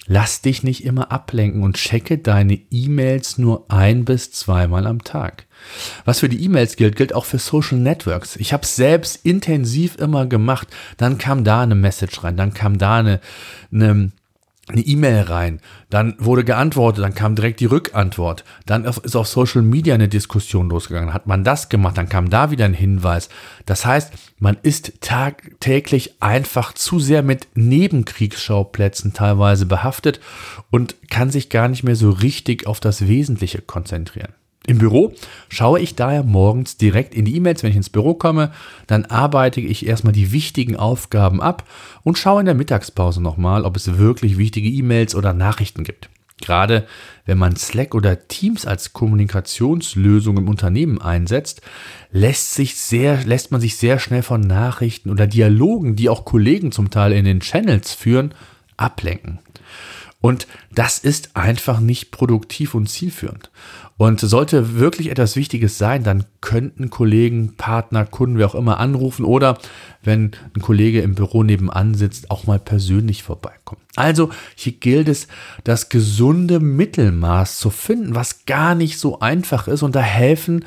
lass 0.08 0.42
dich 0.42 0.64
nicht 0.64 0.84
immer 0.84 1.12
ablenken 1.12 1.64
und 1.64 1.78
checke 1.78 2.18
deine 2.18 2.60
E-Mails 2.70 3.38
nur 3.38 3.66
ein 3.70 4.06
bis 4.06 4.32
zweimal 4.32 4.88
am 4.88 5.04
Tag. 5.04 5.46
Was 6.06 6.20
für 6.20 6.30
die 6.30 6.44
E-Mails 6.44 6.76
gilt, 6.76 6.96
gilt 6.96 7.14
auch 7.14 7.26
für 7.26 7.38
Social 7.38 7.78
Networks. 7.78 8.36
Ich 8.36 8.52
habe 8.52 8.64
es 8.64 8.76
selbst 8.76 9.26
intensiv 9.26 9.96
immer 9.98 10.26
gemacht. 10.26 10.68
Dann 10.98 11.18
kam 11.18 11.44
da 11.44 11.62
eine 11.62 11.76
Message 11.76 12.24
rein, 12.24 12.36
dann 12.36 12.54
kam 12.54 12.78
da 12.78 12.98
eine, 12.98 13.22
eine 13.72 14.12
eine 14.70 14.82
E-Mail 14.82 15.24
rein, 15.24 15.60
dann 15.90 16.16
wurde 16.20 16.44
geantwortet, 16.44 17.04
dann 17.04 17.16
kam 17.16 17.36
direkt 17.36 17.60
die 17.60 17.66
Rückantwort, 17.66 18.46
dann 18.66 18.86
ist 18.86 19.16
auf 19.16 19.28
Social 19.28 19.64
Media 19.64 19.96
eine 19.96 20.08
Diskussion 20.08 20.70
losgegangen, 20.70 21.14
hat 21.14 21.28
man 21.28 21.44
das 21.44 21.70
gemacht, 21.70 21.98
dann 21.98 22.10
kam 22.10 22.30
da 22.30 22.52
wieder 22.52 22.66
ein 22.66 22.74
Hinweis. 22.74 23.30
Das 23.66 23.86
heißt, 23.86 24.14
man 24.40 24.58
ist 24.62 25.02
tagtäglich 25.02 26.22
einfach 26.22 26.74
zu 26.74 27.00
sehr 27.00 27.24
mit 27.24 27.48
Nebenkriegsschauplätzen 27.56 29.14
teilweise 29.14 29.66
behaftet 29.66 30.20
und 30.70 30.96
kann 31.10 31.32
sich 31.32 31.50
gar 31.50 31.68
nicht 31.68 31.84
mehr 31.84 31.96
so 31.96 32.12
richtig 32.12 32.68
auf 32.68 32.80
das 32.80 33.08
Wesentliche 33.08 33.62
konzentrieren. 33.62 34.34
Im 34.68 34.78
Büro 34.78 35.14
schaue 35.50 35.80
ich 35.80 35.96
daher 35.96 36.24
morgens 36.24 36.78
direkt 36.78 37.16
in 37.16 37.26
die 37.26 37.36
E-Mails, 37.36 37.64
wenn 37.64 37.72
ich 37.72 37.78
ins 37.78 37.90
Büro 37.90 38.14
komme. 38.14 38.52
Dann 38.86 39.06
arbeite 39.06 39.60
ich 39.60 39.88
erstmal 39.88 40.14
die 40.14 40.32
wichtigen 40.32 40.76
Aufgaben 40.76 41.42
ab 41.42 41.68
und 42.04 42.18
schaue 42.18 42.42
in 42.42 42.46
der 42.46 42.56
Mittagspause 42.56 43.22
nochmal, 43.22 43.66
ob 43.66 43.76
es 43.76 43.98
wirklich 43.98 44.38
wichtige 44.38 44.70
E-Mails 44.70 45.16
oder 45.16 45.34
Nachrichten 45.34 45.84
gibt. 45.84 46.10
Gerade 46.42 46.86
wenn 47.26 47.38
man 47.38 47.56
Slack 47.56 47.96
oder 47.96 48.28
Teams 48.28 48.66
als 48.66 48.94
Kommunikationslösung 48.94 50.38
im 50.38 50.50
Unternehmen 50.50 51.02
einsetzt, 51.02 51.62
lässt, 52.12 52.54
sich 52.54 52.76
sehr, 52.76 53.24
lässt 53.24 53.52
man 53.52 53.62
sich 53.62 53.78
sehr 53.78 54.00
schnell 54.00 54.24
von 54.24 54.42
Nachrichten 54.42 55.10
oder 55.10 55.28
Dialogen, 55.28 55.96
die 55.96 56.10
auch 56.10 56.26
Kollegen 56.26 56.72
zum 56.72 56.90
Teil 56.90 57.14
in 57.14 57.26
den 57.26 57.40
Channels 57.40 57.94
führen, 57.94 58.34
ablenken. 58.78 59.40
Und 60.22 60.48
das 60.74 61.00
ist 61.00 61.36
einfach 61.36 61.80
nicht 61.80 62.12
produktiv 62.12 62.76
und 62.76 62.88
zielführend. 62.88 63.50
Und 63.98 64.20
sollte 64.20 64.80
wirklich 64.80 65.10
etwas 65.10 65.36
Wichtiges 65.36 65.78
sein, 65.78 66.04
dann 66.04 66.26
könnten 66.42 66.90
Kollegen, 66.90 67.56
Partner, 67.56 68.06
Kunden, 68.06 68.38
wer 68.38 68.48
auch 68.48 68.56
immer 68.56 68.80
anrufen 68.80 69.26
oder 69.26 69.58
wenn 70.04 70.32
ein 70.56 70.62
Kollege 70.62 71.02
im 71.02 71.16
Büro 71.16 71.44
nebenan 71.44 71.94
sitzt, 71.94 72.32
auch 72.32 72.46
mal 72.46 72.60
persönlich 72.60 73.24
vorbeikommen. 73.24 73.82
Also 73.96 74.30
hier 74.56 74.74
gilt 74.74 75.08
es, 75.08 75.28
das 75.64 75.90
gesunde 75.90 76.60
Mittelmaß 76.60 77.58
zu 77.58 77.70
finden, 77.70 78.16
was 78.16 78.46
gar 78.46 78.74
nicht 78.74 78.98
so 78.98 79.20
einfach 79.20 79.68
ist. 79.68 79.84
Und 79.84 79.96
da 79.96 80.02
helfen 80.02 80.66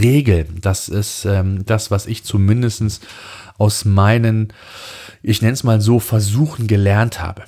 Regeln. 0.00 0.58
Das 0.60 0.88
ist 0.88 1.24
ähm, 1.24 1.64
das, 1.64 1.90
was 1.90 2.06
ich 2.06 2.24
zumindest 2.24 3.06
aus 3.58 3.84
meinen, 3.84 4.52
ich 5.22 5.42
nenne 5.42 5.54
es 5.54 5.64
mal 5.64 5.80
so, 5.80 6.00
Versuchen 6.00 6.66
gelernt 6.66 7.20
habe. 7.20 7.44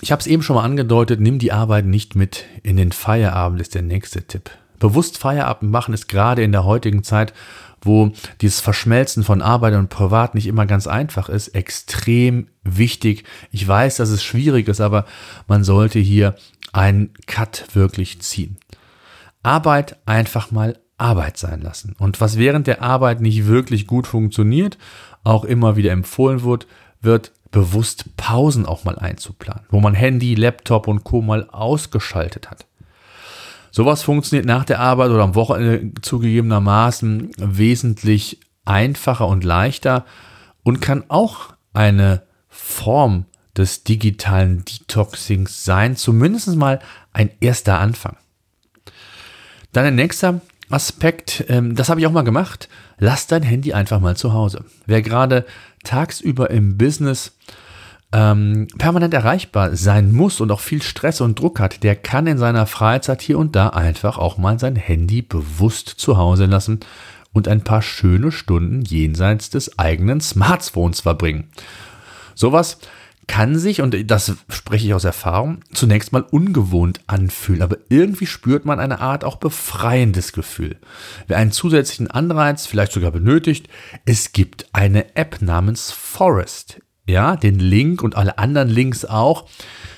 Ich 0.00 0.12
habe 0.12 0.20
es 0.20 0.26
eben 0.26 0.42
schon 0.42 0.56
mal 0.56 0.64
angedeutet, 0.64 1.20
nimm 1.20 1.38
die 1.38 1.52
Arbeit 1.52 1.86
nicht 1.86 2.14
mit 2.14 2.44
in 2.62 2.76
den 2.76 2.92
Feierabend, 2.92 3.60
ist 3.60 3.74
der 3.74 3.82
nächste 3.82 4.22
Tipp. 4.26 4.50
Bewusst 4.78 5.18
Feierabend 5.18 5.72
machen 5.72 5.94
ist 5.94 6.08
gerade 6.08 6.42
in 6.42 6.52
der 6.52 6.64
heutigen 6.64 7.02
Zeit, 7.02 7.32
wo 7.80 8.12
dieses 8.40 8.60
Verschmelzen 8.60 9.24
von 9.24 9.42
Arbeit 9.42 9.74
und 9.74 9.88
Privat 9.88 10.34
nicht 10.34 10.46
immer 10.46 10.66
ganz 10.66 10.86
einfach 10.86 11.28
ist, 11.28 11.48
extrem 11.48 12.48
wichtig. 12.64 13.24
Ich 13.50 13.66
weiß, 13.66 13.96
dass 13.96 14.10
es 14.10 14.22
schwierig 14.22 14.68
ist, 14.68 14.80
aber 14.80 15.04
man 15.46 15.64
sollte 15.64 15.98
hier 15.98 16.34
einen 16.72 17.12
Cut 17.26 17.64
wirklich 17.72 18.20
ziehen. 18.20 18.58
Arbeit 19.42 19.98
einfach 20.06 20.50
mal 20.50 20.78
Arbeit 20.98 21.38
sein 21.38 21.60
lassen. 21.60 21.94
Und 21.98 22.20
was 22.20 22.36
während 22.36 22.66
der 22.66 22.82
Arbeit 22.82 23.20
nicht 23.20 23.46
wirklich 23.46 23.86
gut 23.86 24.06
funktioniert, 24.06 24.78
auch 25.22 25.44
immer 25.44 25.76
wieder 25.76 25.92
empfohlen 25.92 26.42
wird, 26.42 26.66
wird 27.00 27.32
bewusst 27.50 28.16
Pausen 28.16 28.66
auch 28.66 28.84
mal 28.84 28.98
einzuplanen, 28.98 29.64
wo 29.70 29.80
man 29.80 29.94
Handy, 29.94 30.34
Laptop 30.34 30.88
und 30.88 31.04
Co. 31.04 31.22
mal 31.22 31.48
ausgeschaltet 31.50 32.50
hat. 32.50 32.66
Sowas 33.70 34.02
funktioniert 34.02 34.46
nach 34.46 34.64
der 34.64 34.80
Arbeit 34.80 35.10
oder 35.10 35.22
am 35.22 35.34
Wochenende 35.34 36.00
zugegebenermaßen 36.00 37.30
wesentlich 37.38 38.40
einfacher 38.64 39.26
und 39.26 39.44
leichter 39.44 40.04
und 40.62 40.80
kann 40.80 41.04
auch 41.08 41.54
eine 41.72 42.22
Form 42.48 43.26
des 43.56 43.84
digitalen 43.84 44.64
Detoxings 44.64 45.64
sein, 45.64 45.96
zumindest 45.96 46.54
mal 46.56 46.80
ein 47.12 47.30
erster 47.40 47.78
Anfang. 47.78 48.16
Dann 49.72 49.84
ein 49.84 49.96
nächster 49.96 50.40
Aspekt, 50.70 51.44
ähm, 51.48 51.74
das 51.74 51.88
habe 51.88 52.00
ich 52.00 52.06
auch 52.06 52.12
mal 52.12 52.22
gemacht, 52.22 52.68
lass 52.98 53.26
dein 53.26 53.42
Handy 53.42 53.72
einfach 53.72 54.00
mal 54.00 54.16
zu 54.16 54.32
Hause. 54.32 54.64
Wer 54.86 55.02
gerade 55.02 55.44
tagsüber 55.84 56.50
im 56.50 56.76
Business 56.76 57.36
ähm, 58.12 58.68
permanent 58.78 59.12
erreichbar 59.12 59.76
sein 59.76 60.12
muss 60.12 60.40
und 60.40 60.50
auch 60.50 60.60
viel 60.60 60.82
Stress 60.82 61.20
und 61.20 61.38
Druck 61.38 61.60
hat, 61.60 61.82
der 61.82 61.94
kann 61.94 62.26
in 62.26 62.38
seiner 62.38 62.66
Freizeit 62.66 63.20
hier 63.20 63.38
und 63.38 63.54
da 63.54 63.68
einfach 63.68 64.16
auch 64.16 64.38
mal 64.38 64.58
sein 64.58 64.76
Handy 64.76 65.20
bewusst 65.22 65.88
zu 65.88 66.16
Hause 66.16 66.46
lassen 66.46 66.80
und 67.32 67.48
ein 67.48 67.62
paar 67.62 67.82
schöne 67.82 68.32
Stunden 68.32 68.82
jenseits 68.82 69.50
des 69.50 69.78
eigenen 69.78 70.20
Smartphones 70.20 71.00
verbringen. 71.00 71.50
Sowas 72.34 72.78
kann 73.28 73.56
sich, 73.56 73.80
und 73.80 74.10
das 74.10 74.36
spreche 74.48 74.86
ich 74.86 74.94
aus 74.94 75.04
Erfahrung, 75.04 75.60
zunächst 75.72 76.12
mal 76.12 76.22
ungewohnt 76.22 77.00
anfühlen, 77.06 77.62
aber 77.62 77.76
irgendwie 77.88 78.26
spürt 78.26 78.64
man 78.64 78.80
eine 78.80 79.00
Art 79.00 79.22
auch 79.22 79.36
befreiendes 79.36 80.32
Gefühl. 80.32 80.76
Wer 81.28 81.36
einen 81.36 81.52
zusätzlichen 81.52 82.10
Anreiz 82.10 82.66
vielleicht 82.66 82.92
sogar 82.92 83.12
benötigt, 83.12 83.68
es 84.04 84.32
gibt 84.32 84.66
eine 84.72 85.14
App 85.14 85.40
namens 85.40 85.92
Forest. 85.92 86.80
Ja, 87.06 87.36
den 87.36 87.58
Link 87.58 88.02
und 88.02 88.16
alle 88.16 88.38
anderen 88.38 88.68
Links 88.68 89.04
auch 89.04 89.48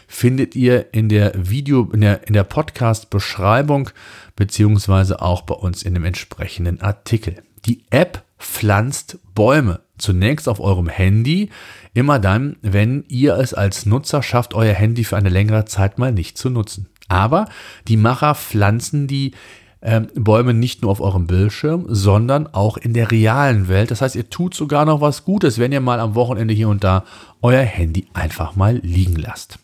findet 0.07 0.55
ihr 0.55 0.93
in 0.93 1.09
der 1.09 1.33
Video, 1.37 1.89
in 1.93 2.03
der, 2.03 2.27
in 2.27 2.35
der 2.35 2.45
Podcast-Beschreibung, 2.45 3.91
beziehungsweise 4.37 5.23
auch 5.23 5.43
bei 5.43 5.55
uns 5.55 5.83
in 5.83 5.95
dem 5.95 6.05
entsprechenden 6.05 6.81
Artikel. 6.81 7.43
Die 7.65 7.85
App 7.91 8.25
pflanzt 8.41 9.19
Bäume. 9.35 9.81
Zunächst 9.99 10.49
auf 10.49 10.61
eurem 10.61 10.89
Handy, 10.89 11.51
immer 11.93 12.19
dann, 12.19 12.57
wenn 12.63 13.05
ihr 13.09 13.37
es 13.37 13.55
als 13.55 13.87
Nutzer 13.87 14.23
schafft, 14.23 14.55
euer 14.55 14.75
Handy 14.75 15.05
für 15.05 15.17
eine 15.17 15.29
längere 15.29 15.67
Zeit 15.67 15.99
mal 15.99 16.13
nicht 16.13 16.39
zu 16.39 16.51
nutzen. 16.51 16.89
Aber 17.09 17.47
die 17.87 17.97
Macher 17.97 18.35
pflanzen 18.35 19.07
die 19.07 19.33
äh, 19.81 20.01
Bäume 20.15 20.55
nicht 20.55 20.83
nur 20.83 20.91
auf 20.91 21.01
eurem 21.01 21.27
Bildschirm, 21.27 21.87
sondern 21.89 22.47
auch 22.47 22.77
in 22.77 22.95
der 22.95 23.11
realen 23.11 23.69
Welt. 23.69 23.91
Das 23.91 24.01
heißt, 24.01 24.17
ihr 24.17 24.31
tut 24.31 24.55
sogar 24.55 24.85
noch 24.85 25.01
was 25.01 25.25
Gutes, 25.25 25.59
wenn 25.59 25.73
ihr 25.73 25.81
mal 25.81 26.01
am 26.01 26.15
Wochenende 26.15 26.55
hier 26.55 26.69
und 26.69 26.85
da 26.85 27.05
euer 27.43 27.63
Handy 27.63 28.07
einfach 28.15 28.57
mal 28.57 28.77
liegen 28.77 29.17
lasst. 29.17 29.59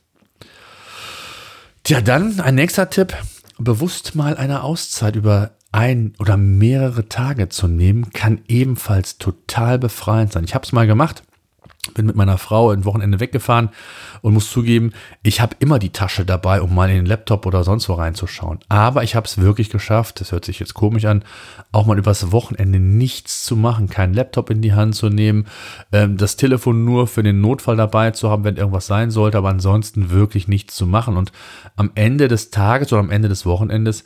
Tja, 1.84 2.00
dann 2.00 2.40
ein 2.40 2.56
nächster 2.56 2.90
Tipp. 2.90 3.14
Bewusst 3.58 4.14
mal 4.14 4.36
eine 4.36 4.62
Auszeit 4.62 5.16
über 5.16 5.52
ein 5.76 6.14
oder 6.18 6.38
mehrere 6.38 7.08
Tage 7.08 7.50
zu 7.50 7.68
nehmen, 7.68 8.10
kann 8.12 8.40
ebenfalls 8.48 9.18
total 9.18 9.78
befreiend 9.78 10.32
sein. 10.32 10.44
Ich 10.44 10.54
habe 10.54 10.64
es 10.64 10.72
mal 10.72 10.86
gemacht, 10.86 11.22
bin 11.92 12.06
mit 12.06 12.16
meiner 12.16 12.38
Frau 12.38 12.70
ein 12.70 12.86
Wochenende 12.86 13.20
weggefahren 13.20 13.68
und 14.22 14.32
muss 14.32 14.50
zugeben, 14.50 14.92
ich 15.22 15.42
habe 15.42 15.54
immer 15.58 15.78
die 15.78 15.90
Tasche 15.90 16.24
dabei, 16.24 16.62
um 16.62 16.74
mal 16.74 16.88
in 16.88 16.96
den 16.96 17.06
Laptop 17.06 17.44
oder 17.44 17.62
sonst 17.62 17.90
wo 17.90 17.92
reinzuschauen. 17.92 18.58
Aber 18.70 19.02
ich 19.02 19.14
habe 19.14 19.26
es 19.26 19.38
wirklich 19.38 19.68
geschafft, 19.68 20.20
das 20.20 20.32
hört 20.32 20.46
sich 20.46 20.58
jetzt 20.60 20.72
komisch 20.72 21.04
an, 21.04 21.22
auch 21.72 21.84
mal 21.84 21.98
übers 21.98 22.32
Wochenende 22.32 22.80
nichts 22.80 23.44
zu 23.44 23.54
machen, 23.54 23.90
keinen 23.90 24.14
Laptop 24.14 24.48
in 24.48 24.62
die 24.62 24.72
Hand 24.72 24.94
zu 24.94 25.10
nehmen, 25.10 25.46
ähm, 25.92 26.16
das 26.16 26.36
Telefon 26.36 26.86
nur 26.86 27.06
für 27.06 27.22
den 27.22 27.42
Notfall 27.42 27.76
dabei 27.76 28.12
zu 28.12 28.30
haben, 28.30 28.44
wenn 28.44 28.56
irgendwas 28.56 28.86
sein 28.86 29.10
sollte, 29.10 29.36
aber 29.36 29.50
ansonsten 29.50 30.08
wirklich 30.10 30.48
nichts 30.48 30.74
zu 30.74 30.86
machen. 30.86 31.18
Und 31.18 31.32
am 31.76 31.90
Ende 31.94 32.28
des 32.28 32.50
Tages 32.50 32.92
oder 32.94 33.00
am 33.00 33.10
Ende 33.10 33.28
des 33.28 33.44
Wochenendes 33.44 34.04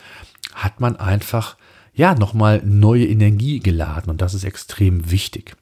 hat 0.54 0.80
man 0.80 0.97
einfach 0.97 1.57
ja, 1.95 2.14
nochmal 2.14 2.62
neue 2.64 3.07
Energie 3.07 3.61
geladen 3.61 4.11
und 4.11 4.21
das 4.21 4.35
ist 4.35 4.45
extrem 4.45 5.11
wichtig. 5.11 5.57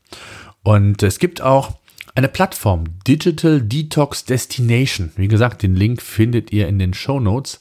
Und 0.63 1.03
es 1.03 1.19
gibt 1.19 1.41
auch 1.41 1.79
eine 2.15 2.29
Plattform, 2.29 2.85
Digital 3.07 3.63
Detox 3.63 4.25
Destination. 4.25 5.13
Wie 5.17 5.29
gesagt, 5.29 5.63
den 5.63 5.75
Link 5.75 6.03
findet 6.03 6.53
ihr 6.53 6.69
in 6.69 6.79
den 6.79 6.95
Show 6.95 7.21
Notes 7.21 7.61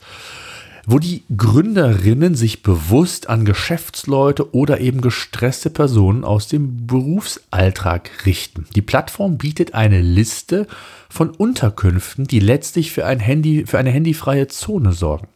wo 0.90 1.00
die 1.00 1.24
Gründerinnen 1.36 2.34
sich 2.34 2.64
bewusst 2.64 3.30
an 3.30 3.44
Geschäftsleute 3.44 4.56
oder 4.56 4.80
eben 4.80 5.02
gestresste 5.02 5.70
Personen 5.70 6.24
aus 6.24 6.48
dem 6.48 6.88
Berufsalltag 6.88 8.26
richten. 8.26 8.66
Die 8.74 8.82
Plattform 8.82 9.38
bietet 9.38 9.74
eine 9.74 10.00
Liste 10.00 10.66
von 11.10 11.30
Unterkünften, 11.32 12.26
die 12.26 12.40
letztlich 12.40 12.94
für, 12.94 13.06
ein 13.06 13.20
Handy, 13.20 13.66
für 13.68 13.78
eine 13.78 13.90
handyfreie 13.90 14.48
Zone 14.48 14.94
sorgen. 14.94 15.28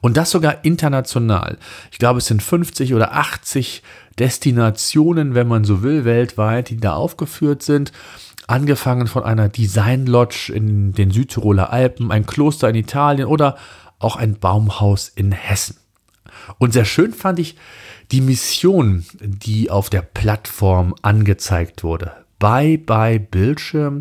Und 0.00 0.16
das 0.16 0.30
sogar 0.30 0.64
international. 0.64 1.58
Ich 1.90 1.98
glaube, 1.98 2.18
es 2.18 2.26
sind 2.26 2.42
50 2.42 2.94
oder 2.94 3.14
80 3.14 3.82
Destinationen, 4.18 5.34
wenn 5.34 5.48
man 5.48 5.64
so 5.64 5.82
will, 5.82 6.04
weltweit, 6.04 6.70
die 6.70 6.76
da 6.76 6.94
aufgeführt 6.94 7.62
sind. 7.62 7.92
Angefangen 8.46 9.06
von 9.06 9.24
einer 9.24 9.48
Design 9.48 10.06
Lodge 10.06 10.52
in 10.54 10.92
den 10.92 11.10
Südtiroler 11.10 11.72
Alpen, 11.72 12.10
ein 12.10 12.26
Kloster 12.26 12.68
in 12.68 12.74
Italien 12.74 13.26
oder 13.26 13.56
auch 13.98 14.16
ein 14.16 14.38
Baumhaus 14.38 15.08
in 15.08 15.32
Hessen. 15.32 15.76
Und 16.58 16.72
sehr 16.72 16.84
schön 16.84 17.12
fand 17.12 17.38
ich 17.38 17.56
die 18.10 18.20
Mission, 18.20 19.04
die 19.20 19.70
auf 19.70 19.88
der 19.90 20.02
Plattform 20.02 20.94
angezeigt 21.02 21.84
wurde. 21.84 22.12
Bye 22.38 22.78
bye 22.78 23.20
Bildschirm. 23.20 24.00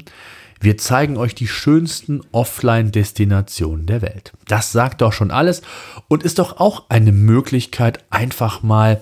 Wir 0.61 0.77
zeigen 0.77 1.17
euch 1.17 1.33
die 1.33 1.47
schönsten 1.47 2.21
Offline-Destinationen 2.31 3.87
der 3.87 4.01
Welt. 4.03 4.31
Das 4.47 4.71
sagt 4.71 5.01
doch 5.01 5.11
schon 5.11 5.31
alles 5.31 5.63
und 6.07 6.23
ist 6.23 6.39
doch 6.39 6.59
auch 6.59 6.83
eine 6.89 7.11
Möglichkeit, 7.11 8.03
einfach 8.11 8.61
mal 8.61 9.01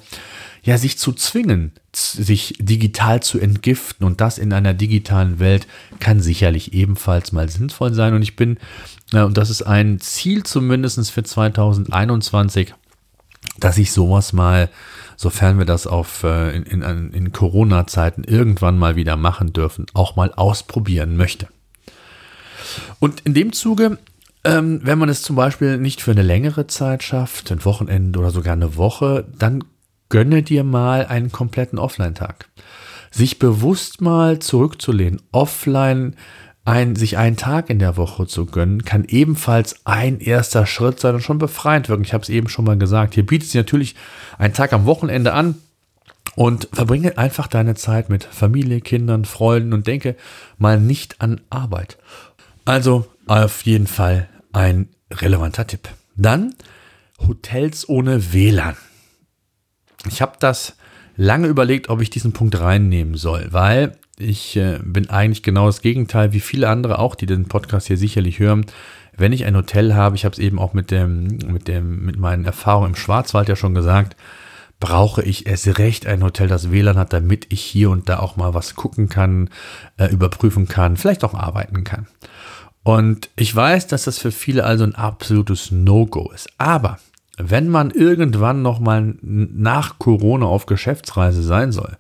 ja, 0.64 0.78
sich 0.78 0.98
zu 0.98 1.14
zwingen, 1.14 1.72
sich 1.94 2.56
digital 2.60 3.22
zu 3.22 3.40
entgiften 3.40 4.06
und 4.06 4.22
das 4.22 4.38
in 4.38 4.54
einer 4.54 4.74
digitalen 4.74 5.40
Welt 5.40 5.68
kann 6.00 6.20
sicherlich 6.22 6.74
ebenfalls 6.74 7.32
mal 7.32 7.50
sinnvoll 7.50 7.94
sein. 7.94 8.14
Und 8.14 8.22
ich 8.22 8.36
bin 8.36 8.58
und 9.14 9.38
das 9.38 9.50
ist 9.50 9.64
ein 9.64 10.00
Ziel 10.00 10.44
zumindest 10.44 11.12
für 11.12 11.24
2021, 11.24 12.74
dass 13.60 13.78
ich 13.78 13.92
sowas 13.92 14.34
mal, 14.34 14.70
sofern 15.20 15.58
wir 15.58 15.66
das 15.66 15.86
auf, 15.86 16.24
äh, 16.24 16.56
in, 16.56 16.64
in, 16.64 17.12
in 17.12 17.32
Corona-Zeiten 17.34 18.24
irgendwann 18.24 18.78
mal 18.78 18.96
wieder 18.96 19.18
machen 19.18 19.52
dürfen, 19.52 19.86
auch 19.94 20.16
mal 20.16 20.32
ausprobieren 20.34 21.18
möchte. 21.18 21.50
Und 23.00 23.20
in 23.26 23.34
dem 23.34 23.52
Zuge, 23.52 23.98
ähm, 24.46 24.80
wenn 24.82 24.98
man 24.98 25.10
es 25.10 25.22
zum 25.22 25.36
Beispiel 25.36 25.78
nicht 25.78 26.02
für 26.02 26.12
eine 26.12 26.22
längere 26.22 26.68
Zeit 26.68 27.04
schafft, 27.04 27.52
ein 27.52 27.66
Wochenende 27.66 28.18
oder 28.18 28.32
sogar 28.32 28.54
eine 28.54 28.78
Woche, 28.78 29.28
dann 29.38 29.66
gönne 30.08 30.42
dir 30.42 30.64
mal 30.64 31.06
einen 31.06 31.34
kompletten 31.34 31.80
Offline-Tag. 31.80 32.48
Sich 33.12 33.40
bewusst 33.40 34.00
mal 34.00 34.40
zurückzulehnen, 34.40 35.22
offline 35.34 36.16
ein, 36.66 36.96
sich 36.96 37.18
einen 37.18 37.38
Tag 37.38 37.70
in 37.70 37.80
der 37.80 37.98
Woche 37.98 38.28
zu 38.28 38.46
gönnen, 38.46 38.86
kann 38.86 39.06
ebenfalls 39.06 39.86
ein 39.86 40.20
erster 40.20 40.66
Schritt 40.66 41.00
sein 41.00 41.16
und 41.16 41.22
schon 41.22 41.38
befreiend 41.38 41.90
wirken. 41.90 42.04
Ich 42.04 42.14
habe 42.14 42.24
es 42.24 42.30
eben 42.30 42.50
schon 42.50 42.66
mal 42.66 42.78
gesagt. 42.78 43.16
Hier 43.16 43.26
bietet 43.26 43.50
sich 43.50 43.56
natürlich 43.56 43.96
ein 44.38 44.54
Tag 44.54 44.74
am 44.74 44.86
Wochenende 44.86 45.34
an 45.34 45.56
und 46.36 46.70
verbringe 46.72 47.18
einfach 47.18 47.48
deine 47.48 47.76
Zeit 47.76 48.10
mit 48.10 48.24
Familie, 48.24 48.82
Kindern, 48.82 49.26
Freunden 49.26 49.74
und 49.74 49.88
denke 49.88 50.16
mal 50.58 50.80
nicht 50.80 51.22
an 51.22 51.42
Arbeit. 51.50 51.98
Also 52.66 53.08
auf 53.26 53.64
jeden 53.64 53.88
Fall 53.88 54.30
ein 54.54 54.90
relevanter 55.12 55.66
Tipp. 55.66 55.90
Dann 56.16 56.54
Hotels 57.28 57.88
ohne 57.90 58.34
WLAN. 58.34 58.78
Ich 60.08 60.22
habe 60.22 60.34
das 60.40 60.76
lange 61.16 61.48
überlegt, 61.48 61.90
ob 61.90 62.02
ich 62.02 62.10
diesen 62.10 62.32
Punkt 62.32 62.60
reinnehmen 62.60 63.16
soll, 63.16 63.48
weil 63.52 63.98
ich 64.20 64.56
äh, 64.58 64.80
bin 64.84 65.10
eigentlich 65.10 65.44
genau 65.44 65.66
das 65.66 65.82
Gegenteil, 65.82 66.34
wie 66.34 66.40
viele 66.40 66.70
andere 66.70 67.00
auch, 67.00 67.16
die 67.16 67.26
den 67.26 67.48
Podcast 67.48 67.88
hier 67.88 67.98
sicherlich 67.98 68.40
hören. 68.40 68.66
Wenn 69.18 69.34
ich 69.34 69.46
ein 69.46 69.56
Hotel 69.56 69.96
habe, 69.96 70.16
ich 70.16 70.26
habe 70.26 70.34
es 70.34 70.40
eben 70.40 70.60
auch 70.60 70.74
mit 70.74 70.92
dem, 70.92 71.40
mit 71.48 71.68
dem, 71.68 72.06
mit 72.06 72.18
meinen 72.18 72.46
Erfahrungen 72.46 72.90
im 72.90 72.96
Schwarzwald 72.96 73.50
ja 73.50 73.56
schon 73.56 73.74
gesagt, 73.74 74.16
brauche 74.80 75.22
ich 75.24 75.46
erst 75.46 75.80
recht 75.80 76.06
ein 76.08 76.24
Hotel, 76.24 76.48
das 76.48 76.72
WLAN 76.72 76.98
hat, 76.98 77.12
damit 77.12 77.48
ich 77.50 77.62
hier 77.62 77.90
und 77.90 78.08
da 78.08 78.20
auch 78.20 78.38
mal 78.38 78.54
was 78.54 78.76
gucken 78.76 79.10
kann, 79.10 79.50
äh, 79.98 80.08
überprüfen 80.08 80.68
kann, 80.68 80.96
vielleicht 80.96 81.24
auch 81.24 81.34
arbeiten 81.34 81.84
kann. 81.84 82.08
Und 82.84 83.30
ich 83.36 83.54
weiß, 83.54 83.88
dass 83.88 84.06
das 84.06 84.20
für 84.20 84.32
viele 84.32 84.64
also 84.64 84.86
ein 84.86 84.96
absolutes 84.96 85.72
No-Go 85.72 86.32
ist. 86.32 86.50
Aber 86.58 86.98
wenn 87.38 87.68
man 87.68 87.92
irgendwann 87.92 88.62
noch 88.62 88.80
mal 88.80 89.16
nach 89.22 90.00
Corona 90.00 90.46
auf 90.46 90.66
Geschäftsreise 90.66 91.44
sein 91.44 91.72
soll, 91.72 91.98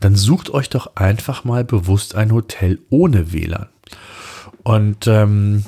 dann 0.00 0.16
sucht 0.16 0.50
euch 0.50 0.70
doch 0.70 0.96
einfach 0.96 1.44
mal 1.44 1.64
bewusst 1.64 2.14
ein 2.14 2.32
Hotel 2.32 2.78
ohne 2.88 3.32
WLAN. 3.32 3.68
Und 4.62 5.06
ähm, 5.06 5.64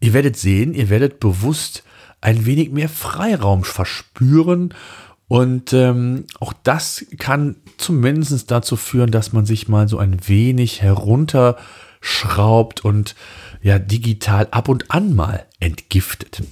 ihr 0.00 0.12
werdet 0.12 0.36
sehen, 0.36 0.74
ihr 0.74 0.90
werdet 0.90 1.20
bewusst 1.20 1.84
ein 2.20 2.44
wenig 2.44 2.72
mehr 2.72 2.88
Freiraum 2.88 3.64
verspüren. 3.64 4.74
Und 5.28 5.72
ähm, 5.72 6.24
auch 6.38 6.52
das 6.62 7.04
kann 7.18 7.56
zumindest 7.78 8.50
dazu 8.50 8.76
führen, 8.76 9.10
dass 9.10 9.32
man 9.32 9.46
sich 9.46 9.68
mal 9.68 9.88
so 9.88 9.98
ein 9.98 10.28
wenig 10.28 10.82
herunterschraubt 10.82 12.84
und 12.84 13.16
ja 13.62 13.78
digital 13.78 14.48
ab 14.50 14.68
und 14.68 14.90
an 14.90 15.14
mal 15.14 15.46
entgiftet. 15.58 16.42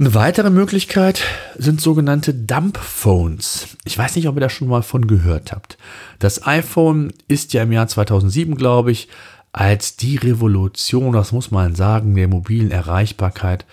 Eine 0.00 0.14
weitere 0.14 0.48
Möglichkeit 0.48 1.20
sind 1.58 1.78
sogenannte 1.78 2.32
Dump 2.32 2.78
Phones. 2.78 3.76
Ich 3.84 3.98
weiß 3.98 4.16
nicht, 4.16 4.28
ob 4.28 4.36
ihr 4.38 4.40
da 4.40 4.48
schon 4.48 4.68
mal 4.68 4.82
von 4.82 5.06
gehört 5.06 5.52
habt. 5.52 5.76
Das 6.18 6.46
iPhone 6.46 7.12
ist 7.28 7.52
ja 7.52 7.64
im 7.64 7.72
Jahr 7.72 7.86
2007, 7.86 8.54
glaube 8.54 8.92
ich, 8.92 9.08
als 9.52 9.96
die 9.96 10.16
Revolution, 10.16 11.12
das 11.12 11.32
muss 11.32 11.50
man 11.50 11.74
sagen, 11.74 12.14
der 12.14 12.28
mobilen 12.28 12.70
Erreichbarkeit 12.70 13.66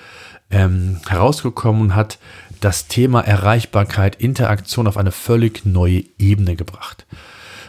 ähm, 0.52 1.00
herausgekommen 1.08 1.82
und 1.82 1.96
hat 1.96 2.20
das 2.60 2.90
Thema 2.90 3.22
Erreichbarkeit, 3.22 4.18
Interaktion 4.18 4.88
auf 4.88 4.98
eine 4.98 5.14
völlig 5.14 5.66
neue 5.66 6.04
Ebene 6.18 6.58
gebracht. 6.58 7.06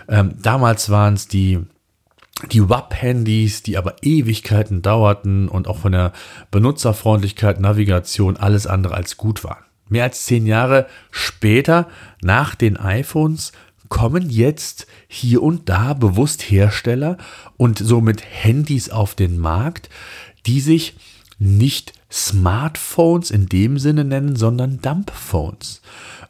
Ähm, 0.09 0.35
damals 0.43 0.91
waren 0.91 1.15
es 1.15 1.29
die 1.29 1.61
die 2.51 2.69
WAP-Handys, 2.69 3.63
die 3.63 3.77
aber 3.77 3.97
Ewigkeiten 4.03 4.83
dauerten 4.83 5.49
und 5.49 5.67
auch 5.67 5.79
von 5.79 5.93
der 5.93 6.13
Benutzerfreundlichkeit, 6.51 7.61
Navigation 7.61 8.37
alles 8.37 8.67
andere 8.67 8.95
als 8.95 9.17
gut 9.17 9.45
waren. 9.45 9.65
Mehr 9.89 10.05
als 10.05 10.25
zehn 10.25 10.47
Jahre 10.47 10.87
später, 11.11 11.89
nach 12.23 12.55
den 12.55 12.77
iPhones, 12.77 13.53
kommen 13.89 14.29
jetzt 14.29 14.87
hier 15.09 15.43
und 15.43 15.69
da 15.69 15.95
bewusst 15.95 16.43
Hersteller 16.43 17.17
und 17.57 17.79
somit 17.79 18.23
Handys 18.23 18.91
auf 18.91 19.15
den 19.15 19.39
Markt, 19.39 19.89
die 20.47 20.61
sich 20.61 20.95
nicht 21.39 21.98
Smartphones 22.11 23.31
in 23.31 23.47
dem 23.47 23.79
Sinne 23.79 24.05
nennen, 24.05 24.37
sondern 24.37 24.81
Dumphones. 24.81 25.83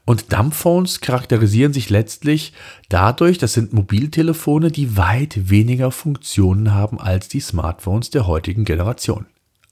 Und 0.04 0.32
Dumbphones 0.32 1.00
charakterisieren 1.00 1.74
sich 1.74 1.90
letztlich 1.90 2.54
dadurch, 2.88 3.36
das 3.36 3.52
sind 3.52 3.74
Mobiltelefone, 3.74 4.70
die 4.70 4.96
weit 4.96 5.50
weniger 5.50 5.90
Funktionen 5.90 6.72
haben 6.72 6.98
als 6.98 7.28
die 7.28 7.40
Smartphones 7.40 8.10
der 8.10 8.26
heutigen 8.26 8.64
Generation. 8.64 9.26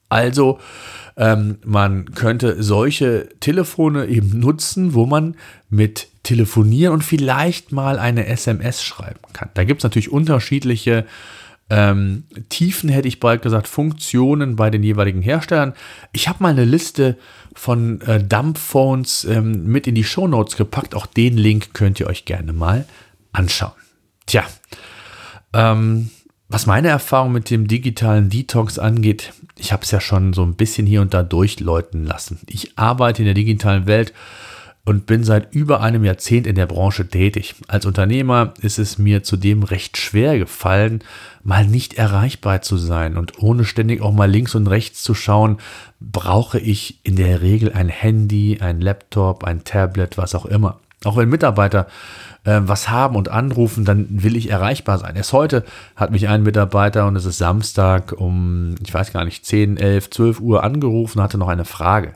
Also 0.09 0.59
ähm, 1.17 1.59
man 1.65 2.15
könnte 2.15 2.63
solche 2.63 3.29
Telefone 3.41 4.07
eben 4.07 4.39
nutzen, 4.39 4.95
wo 4.95 5.07
man 5.07 5.37
mit 5.71 6.09
telefonieren 6.23 6.93
und 6.93 7.03
vielleicht 7.03 7.73
mal 7.73 7.99
eine 7.99 8.27
SMS 8.27 8.83
schreiben 8.83 9.21
kann. 9.33 9.49
Da 9.55 9.65
gibt 9.65 9.81
es 9.81 9.85
natürlich 9.85 10.13
unterschiedliche 10.13 11.07
ähm, 11.69 12.25
Tiefen, 12.49 12.89
hätte 12.89 13.09
ich 13.09 13.21
bald 13.21 13.43
gesagt, 13.43 13.67
Funktionen 13.67 14.57
bei 14.57 14.71
den 14.71 14.83
jeweiligen 14.83 15.23
Herstellern. 15.23 15.75
Ich 16.13 16.29
habe 16.29 16.43
mal 16.43 16.51
eine 16.51 16.65
Liste 16.65 17.17
von 17.55 18.01
äh, 18.03 18.23
Dumbphones 18.23 19.25
ähm, 19.25 19.67
mit 19.67 19.87
in 19.87 19.95
die 19.95 20.05
Show 20.05 20.29
Notes 20.29 20.57
gepackt. 20.57 20.95
Auch 20.95 21.07
den 21.07 21.37
Link 21.37 21.75
könnt 21.75 21.99
ihr 21.99 22.07
euch 22.07 22.25
gerne 22.25 22.53
mal 22.53 22.85
anschauen. 23.33 23.73
Tja, 24.27 24.45
ähm, 25.53 26.11
was 26.49 26.67
meine 26.67 26.89
Erfahrung 26.89 27.33
mit 27.33 27.51
dem 27.51 27.67
digitalen 27.67 28.31
Detox 28.31 28.79
angeht, 28.79 29.33
ich 29.59 29.73
habe 29.73 29.83
es 29.83 29.91
ja 29.91 30.01
schon 30.01 30.33
so 30.33 30.45
ein 30.45 30.55
bisschen 30.55 30.87
hier 30.87 31.01
und 31.01 31.15
da 31.15 31.25
durchläuten 31.25 32.05
lassen. 32.05 32.39
Ich 32.47 32.79
arbeite 32.79 33.23
in 33.23 33.27
der 33.27 33.35
digitalen 33.35 33.87
Welt 33.87 34.13
und 34.87 35.05
bin 35.05 35.25
seit 35.25 35.53
über 35.53 35.81
einem 35.81 36.05
Jahrzehnt 36.05 36.47
in 36.47 36.55
der 36.55 36.67
Branche 36.67 37.09
tätig. 37.09 37.57
Als 37.67 37.85
Unternehmer 37.85 38.55
ist 38.61 38.79
es 38.79 38.99
mir 38.99 39.25
zudem 39.25 39.65
recht 39.65 39.99
schwer 39.99 40.39
gefallen, 40.39 41.03
mal 41.43 41.67
nicht 41.67 41.95
erreichbar 41.95 42.63
zu 42.63 42.77
sein 42.77 43.17
und 43.17 43.43
ohne 43.43 43.65
ständig 43.65 44.01
auch 44.01 44.13
mal 44.13 44.31
links 44.31 44.55
und 44.55 44.69
rechts 44.69 45.03
zu 45.03 45.15
schauen, 45.15 45.59
brauche 46.01 46.61
ich 46.61 47.01
in 47.03 47.17
der 47.17 47.43
Regel 47.43 47.73
ein 47.73 47.89
Handy, 47.89 48.59
ein 48.61 48.81
Laptop, 48.81 49.43
ein 49.43 49.65
Tablet, 49.65 50.17
was 50.19 50.37
auch 50.37 50.47
immer. 50.47 50.79
Auch 51.05 51.17
wenn 51.17 51.29
Mitarbeiter 51.29 51.89
äh, 52.45 52.61
was 52.63 52.89
haben 52.89 53.17
und 53.17 53.29
anrufen, 53.29 53.85
dann 53.85 54.07
will 54.09 54.37
ich 54.37 54.51
erreichbar 54.51 54.99
sein. 54.99 55.17
Erst 55.17 55.33
heute 55.33 55.65
hat 55.97 56.13
mich 56.13 56.29
ein 56.29 56.45
Mitarbeiter 56.45 57.07
und 57.09 57.17
es 57.17 57.25
ist 57.25 57.39
Samstag 57.39 58.13
um, 58.13 58.77
ich 58.85 58.95
weiß 58.95 59.13
gar 59.13 59.25
nicht, 59.25 59.45
10, 59.45 59.79
11, 59.79 60.11
12 60.11 60.41
Uhr 60.41 60.63
angerufen, 60.63 61.21
hatte 61.21 61.39
noch 61.39 61.49
eine 61.49 61.65
Frage. 61.65 62.13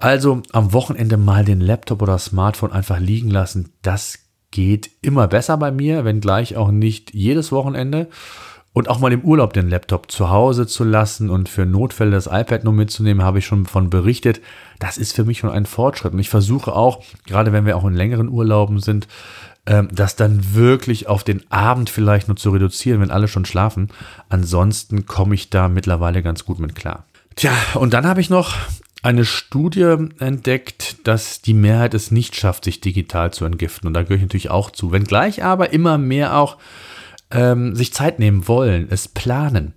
Also 0.00 0.42
am 0.52 0.72
Wochenende 0.72 1.18
mal 1.18 1.44
den 1.44 1.60
Laptop 1.60 2.00
oder 2.00 2.18
Smartphone 2.18 2.72
einfach 2.72 2.98
liegen 2.98 3.30
lassen, 3.30 3.74
das 3.82 4.18
geht 4.50 4.90
immer 5.02 5.28
besser 5.28 5.58
bei 5.58 5.70
mir, 5.70 6.04
wenngleich 6.04 6.56
auch 6.56 6.70
nicht 6.70 7.14
jedes 7.14 7.52
Wochenende. 7.52 8.08
Und 8.72 8.88
auch 8.88 9.00
mal 9.00 9.12
im 9.12 9.22
Urlaub 9.22 9.52
den 9.52 9.68
Laptop 9.68 10.12
zu 10.12 10.30
Hause 10.30 10.64
zu 10.66 10.84
lassen 10.84 11.28
und 11.28 11.48
für 11.48 11.66
Notfälle 11.66 12.12
das 12.12 12.28
iPad 12.28 12.62
nur 12.62 12.72
mitzunehmen, 12.72 13.24
habe 13.24 13.40
ich 13.40 13.46
schon 13.46 13.66
von 13.66 13.90
berichtet. 13.90 14.40
Das 14.78 14.96
ist 14.96 15.12
für 15.12 15.24
mich 15.24 15.38
schon 15.38 15.50
ein 15.50 15.66
Fortschritt. 15.66 16.12
Und 16.12 16.20
ich 16.20 16.30
versuche 16.30 16.72
auch, 16.72 17.02
gerade 17.26 17.52
wenn 17.52 17.66
wir 17.66 17.76
auch 17.76 17.84
in 17.84 17.94
längeren 17.94 18.28
Urlauben 18.28 18.78
sind, 18.78 19.08
ähm, 19.66 19.88
das 19.92 20.14
dann 20.14 20.54
wirklich 20.54 21.08
auf 21.08 21.24
den 21.24 21.50
Abend 21.50 21.90
vielleicht 21.90 22.28
nur 22.28 22.36
zu 22.36 22.50
reduzieren, 22.50 23.00
wenn 23.00 23.10
alle 23.10 23.26
schon 23.26 23.44
schlafen. 23.44 23.88
Ansonsten 24.28 25.04
komme 25.04 25.34
ich 25.34 25.50
da 25.50 25.68
mittlerweile 25.68 26.22
ganz 26.22 26.44
gut 26.44 26.60
mit 26.60 26.76
klar. 26.76 27.06
Tja, 27.34 27.52
und 27.74 27.92
dann 27.92 28.06
habe 28.06 28.20
ich 28.20 28.30
noch 28.30 28.54
eine 29.02 29.24
Studie 29.24 29.96
entdeckt, 30.18 31.06
dass 31.06 31.40
die 31.40 31.54
Mehrheit 31.54 31.94
es 31.94 32.10
nicht 32.10 32.36
schafft, 32.36 32.64
sich 32.64 32.80
digital 32.80 33.32
zu 33.32 33.44
entgiften. 33.44 33.86
Und 33.86 33.94
da 33.94 34.02
gehöre 34.02 34.16
ich 34.16 34.22
natürlich 34.22 34.50
auch 34.50 34.70
zu. 34.70 34.92
Wenngleich 34.92 35.42
aber 35.42 35.72
immer 35.72 35.96
mehr 35.96 36.36
auch 36.36 36.58
ähm, 37.30 37.74
sich 37.74 37.92
Zeit 37.92 38.18
nehmen 38.18 38.46
wollen, 38.48 38.88
es 38.90 39.08
planen. 39.08 39.74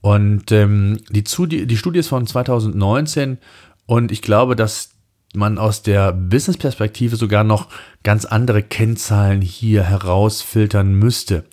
Und 0.00 0.52
ähm, 0.52 1.00
die, 1.10 1.24
die 1.66 1.76
Studie 1.76 1.98
ist 1.98 2.08
von 2.08 2.26
2019 2.26 3.38
und 3.86 4.12
ich 4.12 4.22
glaube, 4.22 4.56
dass 4.56 4.90
man 5.34 5.58
aus 5.58 5.82
der 5.82 6.12
Business-Perspektive 6.12 7.16
sogar 7.16 7.44
noch 7.44 7.68
ganz 8.02 8.24
andere 8.24 8.62
Kennzahlen 8.62 9.42
hier 9.42 9.82
herausfiltern 9.82 10.94
müsste. 10.94 11.44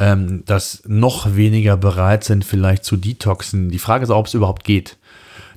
Ähm, 0.00 0.44
dass 0.44 0.82
noch 0.86 1.36
weniger 1.36 1.76
bereit 1.76 2.24
sind, 2.24 2.44
vielleicht 2.44 2.84
zu 2.84 2.96
detoxen. 2.96 3.70
Die 3.70 3.78
Frage 3.78 4.02
ist 4.02 4.10
auch, 4.10 4.18
ob 4.18 4.26
es 4.26 4.34
überhaupt 4.34 4.64
geht. 4.64 4.98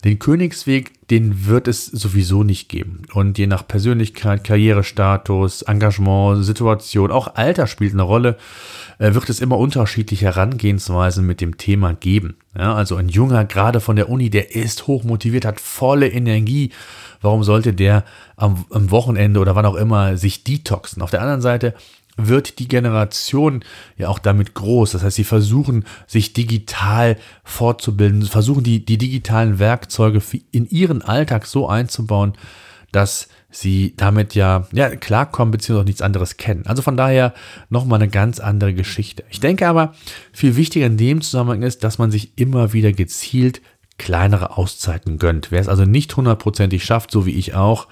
Den 0.04 0.20
Königsweg, 0.20 1.08
den 1.10 1.48
wird 1.48 1.68
es 1.68 1.86
sowieso 1.86 2.44
nicht 2.44 2.70
geben. 2.70 3.04
Und 3.14 3.38
je 3.38 3.48
nach 3.48 3.68
Persönlichkeit, 3.68 4.44
Karrierestatus, 4.44 5.64
Engagement, 5.64 6.44
Situation, 6.44 7.12
auch 7.12 7.36
Alter 7.36 7.68
spielt 7.68 7.94
eine 7.94 8.04
Rolle, 8.04 8.38
äh, 9.00 9.14
wird 9.14 9.30
es 9.30 9.40
immer 9.40 9.58
unterschiedliche 9.58 10.26
Herangehensweisen 10.26 11.26
mit 11.26 11.42
dem 11.42 11.58
Thema 11.58 11.94
geben. 11.94 12.36
Ja, 12.58 12.76
also 12.76 12.96
ein 12.96 13.10
Junger, 13.10 13.46
gerade 13.46 13.80
von 13.80 13.96
der 13.96 14.10
Uni, 14.10 14.30
der 14.30 14.56
ist 14.56 14.88
hochmotiviert, 14.88 15.46
hat 15.46 15.60
volle 15.60 16.10
Energie. 16.10 16.72
Warum 17.22 17.44
sollte 17.44 17.74
der 17.74 18.04
am, 18.36 18.66
am 18.70 18.92
Wochenende 18.92 19.40
oder 19.40 19.56
wann 19.56 19.66
auch 19.66 19.76
immer 19.76 20.18
sich 20.18 20.44
detoxen? 20.44 21.02
Auf 21.02 21.12
der 21.12 21.22
anderen 21.22 21.42
Seite 21.42 21.74
wird 22.18 22.60
die 22.60 22.68
Generation 22.68 23.64
ja 23.96 24.10
auch 24.10 24.20
damit 24.20 24.54
groß. 24.56 24.92
Das 24.92 25.04
heißt, 25.04 25.16
sie 25.16 25.24
versuchen, 25.24 25.86
sich 26.08 26.34
digital 26.34 27.18
fortzubilden, 27.44 28.24
versuchen 28.24 28.64
die, 28.64 28.84
die 28.84 28.98
digitalen 28.98 29.60
Werkzeuge 29.60 30.22
in 30.52 30.68
ihren 30.68 31.02
Alltag 31.02 31.46
so 31.46 31.70
einzubauen, 31.70 32.34
dass 32.92 33.30
sie 33.50 33.94
damit 33.98 34.36
ja, 34.36 34.68
ja 34.72 34.96
klarkommen 34.96 35.52
beziehungsweise 35.52 35.86
nichts 35.86 36.02
anderes 36.02 36.38
kennen. 36.38 36.66
Also 36.66 36.82
von 36.82 36.98
daher 36.98 37.34
nochmal 37.70 38.02
eine 38.02 38.10
ganz 38.10 38.40
andere 38.40 38.74
Geschichte. 38.74 39.24
Ich 39.30 39.40
denke 39.40 39.68
aber, 39.68 39.94
viel 40.34 40.56
wichtiger 40.56 40.86
in 40.86 40.98
dem 40.98 41.22
Zusammenhang 41.22 41.62
ist, 41.62 41.84
dass 41.84 41.98
man 41.98 42.12
sich 42.12 42.38
immer 42.38 42.74
wieder 42.74 42.92
gezielt 42.94 43.62
kleinere 43.98 44.58
Auszeiten 44.58 45.18
gönnt. 45.18 45.52
Wer 45.52 45.60
es 45.60 45.68
also 45.68 45.84
nicht 45.84 46.16
hundertprozentig 46.16 46.84
schafft, 46.84 47.12
so 47.12 47.26
wie 47.26 47.32
ich 47.32 47.56
auch, 47.56 47.88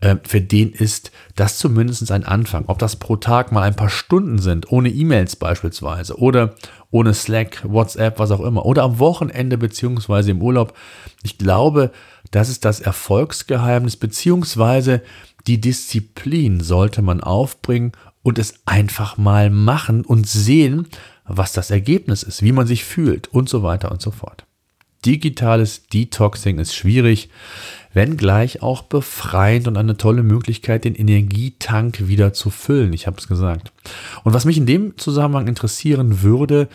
äh, 0.00 0.16
für 0.22 0.40
den 0.40 0.72
ist 0.72 1.10
das 1.34 1.58
zumindest 1.58 2.10
ein 2.12 2.24
Anfang. 2.24 2.64
Ob 2.68 2.78
das 2.78 2.96
pro 2.96 3.16
Tag 3.16 3.50
mal 3.50 3.62
ein 3.62 3.74
paar 3.74 3.88
Stunden 3.88 4.38
sind, 4.38 4.70
ohne 4.70 4.90
E-Mails 4.90 5.36
beispielsweise 5.36 6.18
oder 6.18 6.54
ohne 6.90 7.14
Slack, 7.14 7.62
WhatsApp, 7.64 8.18
was 8.18 8.30
auch 8.30 8.40
immer, 8.40 8.64
oder 8.64 8.84
am 8.84 8.98
Wochenende 8.98 9.58
beziehungsweise 9.58 10.30
im 10.30 10.42
Urlaub. 10.42 10.74
Ich 11.22 11.38
glaube, 11.38 11.90
das 12.30 12.48
ist 12.48 12.64
das 12.64 12.80
Erfolgsgeheimnis 12.80 13.96
beziehungsweise 13.96 15.02
die 15.46 15.60
Disziplin 15.60 16.60
sollte 16.60 17.02
man 17.02 17.20
aufbringen 17.20 17.92
und 18.22 18.38
es 18.38 18.54
einfach 18.66 19.16
mal 19.16 19.50
machen 19.50 20.04
und 20.04 20.28
sehen, 20.28 20.86
was 21.24 21.52
das 21.52 21.70
Ergebnis 21.70 22.22
ist, 22.22 22.42
wie 22.42 22.52
man 22.52 22.66
sich 22.66 22.84
fühlt 22.84 23.28
und 23.28 23.48
so 23.48 23.62
weiter 23.62 23.90
und 23.90 24.02
so 24.02 24.10
fort. 24.10 24.44
Digitales 25.04 25.86
Detoxing 25.86 26.58
ist 26.58 26.74
schwierig, 26.74 27.30
wenngleich 27.94 28.62
auch 28.62 28.82
befreiend 28.82 29.66
und 29.66 29.76
eine 29.76 29.96
tolle 29.96 30.22
Möglichkeit, 30.22 30.84
den 30.84 30.94
Energietank 30.94 32.06
wieder 32.08 32.32
zu 32.32 32.50
füllen. 32.50 32.92
Ich 32.92 33.06
habe 33.06 33.16
es 33.18 33.26
gesagt. 33.26 33.72
Und 34.24 34.34
was 34.34 34.44
mich 34.44 34.58
in 34.58 34.66
dem 34.66 34.98
Zusammenhang 34.98 35.48
interessieren 35.48 36.22
würde, 36.22 36.68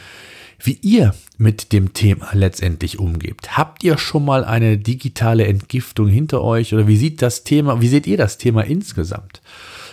wie 0.60 0.80
ihr 0.82 1.14
mit 1.38 1.74
dem 1.74 1.94
Thema 1.94 2.30
letztendlich 2.34 3.00
umgebt. 3.00 3.58
Habt 3.58 3.84
ihr 3.84 3.98
schon 3.98 4.26
mal 4.26 4.44
eine 4.44 4.78
digitale 4.78 5.46
Entgiftung 5.46 6.08
hinter 6.08 6.42
euch 6.42 6.74
oder 6.74 6.88
wie 6.88 6.98
sieht 6.98 7.22
das 7.22 7.44
Thema, 7.44 7.82
wie 7.82 7.88
seht 7.88 8.08
ihr 8.08 8.18
das 8.18 8.38
Thema 8.38 8.64
insgesamt? 8.64 9.42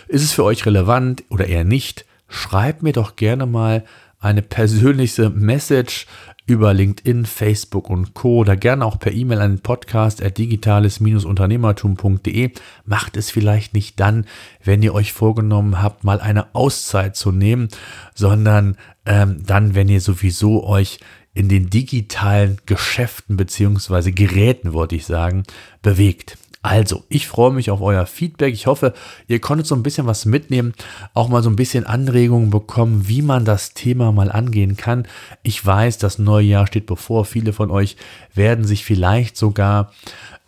Ist 0.07 0.23
es 0.23 0.31
für 0.31 0.43
euch 0.43 0.65
relevant 0.65 1.23
oder 1.29 1.47
eher 1.47 1.63
nicht? 1.63 2.05
Schreibt 2.27 2.81
mir 2.81 2.93
doch 2.93 3.15
gerne 3.15 3.45
mal 3.45 3.83
eine 4.19 4.41
persönliche 4.41 5.29
Message 5.29 6.07
über 6.45 6.73
LinkedIn, 6.73 7.25
Facebook 7.25 7.89
und 7.89 8.13
Co. 8.13 8.39
oder 8.39 8.57
gerne 8.57 8.85
auch 8.85 8.99
per 8.99 9.13
E-Mail 9.13 9.39
an 9.39 9.55
den 9.55 9.61
Podcast 9.61 10.21
at 10.21 10.37
digitales-unternehmertum.de. 10.37 12.51
Macht 12.85 13.17
es 13.17 13.31
vielleicht 13.31 13.73
nicht 13.73 13.99
dann, 13.99 14.25
wenn 14.63 14.83
ihr 14.83 14.93
euch 14.93 15.13
vorgenommen 15.13 15.81
habt, 15.81 16.03
mal 16.03 16.19
eine 16.19 16.53
Auszeit 16.53 17.15
zu 17.15 17.31
nehmen, 17.31 17.69
sondern 18.13 18.77
ähm, 19.05 19.43
dann, 19.45 19.75
wenn 19.75 19.87
ihr 19.87 20.01
sowieso 20.01 20.65
euch 20.65 20.99
in 21.33 21.47
den 21.49 21.69
digitalen 21.69 22.57
Geschäften 22.65 23.37
beziehungsweise 23.37 24.11
Geräten, 24.11 24.73
wollte 24.73 24.95
ich 24.95 25.05
sagen, 25.05 25.43
bewegt. 25.81 26.37
Also, 26.63 27.03
ich 27.09 27.27
freue 27.27 27.51
mich 27.51 27.69
auf 27.71 27.81
euer 27.81 28.05
Feedback. 28.05 28.53
Ich 28.53 28.67
hoffe, 28.67 28.93
ihr 29.27 29.41
konntet 29.41 29.67
so 29.67 29.75
ein 29.75 29.83
bisschen 29.83 30.07
was 30.07 30.23
mitnehmen, 30.23 30.73
auch 31.13 31.27
mal 31.27 31.43
so 31.43 31.49
ein 31.49 31.57
bisschen 31.57 31.85
Anregungen 31.85 32.51
bekommen, 32.51 33.09
wie 33.09 33.21
man 33.21 33.43
das 33.43 33.73
Thema 33.73 34.13
mal 34.13 34.31
angehen 34.31 34.77
kann. 34.77 35.05
Ich 35.43 35.63
weiß, 35.63 35.97
das 35.97 36.19
neue 36.19 36.45
Jahr 36.45 36.65
steht 36.65 36.85
bevor. 36.85 37.25
Viele 37.25 37.51
von 37.51 37.69
euch 37.69 37.97
werden 38.33 38.63
sich 38.63 38.85
vielleicht 38.85 39.35
sogar 39.35 39.91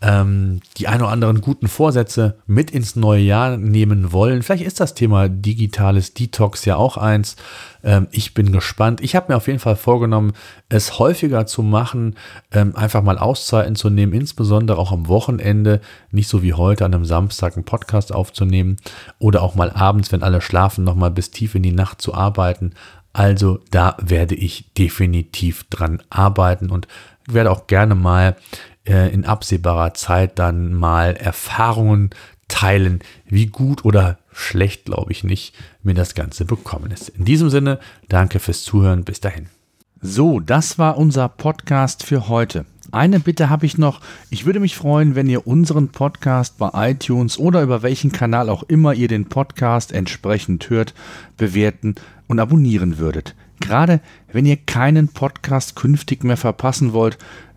ähm, 0.06 0.60
die 0.78 0.88
ein 0.88 1.02
oder 1.02 1.10
anderen 1.10 1.42
guten 1.42 1.68
Vorsätze 1.68 2.38
mit 2.46 2.70
ins 2.70 2.96
neue 2.96 3.22
Jahr 3.22 3.58
nehmen 3.58 4.12
wollen. 4.12 4.44
Vielleicht 4.44 4.64
ist 4.64 4.80
das 4.80 4.94
Thema 4.94 5.30
digitales 5.30 6.14
Detox 6.14 6.64
ja 6.66 6.76
auch 6.76 6.98
eins. 6.98 7.36
Ähm, 7.84 8.08
ich 8.12 8.36
bin 8.36 8.52
gespannt. 8.52 9.02
Ich 9.02 9.16
habe 9.16 9.32
mir 9.32 9.38
auf 9.38 9.48
jeden 9.48 9.58
Fall 9.58 9.76
vorgenommen, 9.76 10.34
es 10.70 11.00
häufiger 11.00 11.48
zu 11.48 11.64
machen, 11.64 12.16
ähm, 12.52 12.76
einfach 12.76 13.02
mal 13.02 13.18
Auszeiten 13.18 13.76
zu 13.76 13.90
nehmen, 13.90 14.14
insbesondere 14.14 14.78
auch 14.78 14.92
am 14.92 15.08
Wochenende, 15.08 15.82
nicht 16.12 16.30
so 16.30 16.44
wie 16.44 16.54
heute 16.54 16.86
an 16.86 16.94
einem 16.94 17.06
Samstag 17.06 17.56
einen 17.56 17.66
Podcast 17.66 18.14
aufzunehmen 18.14 18.78
oder 19.18 19.42
auch 19.42 19.56
mal 19.56 19.72
abends, 19.72 20.12
wenn 20.12 20.22
alle 20.22 20.42
schlafen, 20.42 20.84
nochmal 20.84 21.12
bis 21.12 21.32
tief 21.32 21.56
in 21.56 21.64
die 21.64 21.72
Nacht 21.72 22.00
zu 22.00 22.14
arbeiten. 22.14 22.74
Also 23.12 23.60
da 23.72 23.98
werde 24.00 24.36
ich 24.36 24.72
definitiv 24.78 25.64
dran 25.70 26.04
arbeiten 26.12 26.70
und 26.70 26.88
werde 27.28 27.50
auch 27.50 27.66
gerne 27.66 27.96
mal 27.96 28.36
äh, 28.86 29.14
in 29.14 29.26
absehbarer 29.26 29.94
Zeit 29.94 30.40
dann 30.40 30.74
mal 30.74 31.16
Erfahrungen 31.16 32.12
teilen, 32.48 33.00
wie 33.26 33.48
gut 33.48 33.86
oder 33.86 34.20
schlecht, 34.32 34.86
glaube 34.86 35.12
ich 35.12 35.24
nicht, 35.24 35.56
mir 35.84 35.94
das 35.94 36.14
Ganze 36.14 36.46
bekommen 36.46 36.92
ist. 36.92 37.10
In 37.10 37.26
diesem 37.26 37.50
Sinne, 37.50 37.80
danke 38.10 38.40
fürs 38.40 38.64
Zuhören, 38.64 39.04
bis 39.04 39.20
dahin. 39.20 39.48
So, 40.02 40.40
das 40.40 40.78
war 40.78 40.98
unser 40.98 41.30
Podcast 41.30 42.04
für 42.04 42.28
heute. 42.28 42.66
Eine 42.92 43.20
Bitte 43.20 43.50
habe 43.50 43.66
ich 43.66 43.78
noch. 43.78 44.02
Ich 44.30 44.46
würde 44.46 44.60
mich 44.60 44.76
freuen, 44.76 45.16
wenn 45.16 45.28
ihr 45.28 45.48
unseren 45.48 45.90
Podcast 45.90 46.58
bei 46.58 46.92
iTunes 46.92 47.40
oder 47.40 47.64
über 47.64 47.82
welchen 47.82 48.12
Kanal 48.12 48.50
auch 48.50 48.64
immer 48.64 48.94
ihr 48.94 49.08
den 49.08 49.28
Podcast 49.28 49.92
entsprechend 49.92 50.70
hört, 50.70 50.94
bewerten 51.38 51.96
und 52.28 52.40
abonnieren 52.40 52.98
würdet. 53.00 53.36
Gerade 53.60 54.00
wenn 54.32 54.46
ihr 54.46 54.58
keinen 54.58 55.08
Podcast 55.08 55.76
künftig 55.76 56.24
mehr 56.24 56.38
verpassen 56.38 56.94
wollt, 56.94 57.18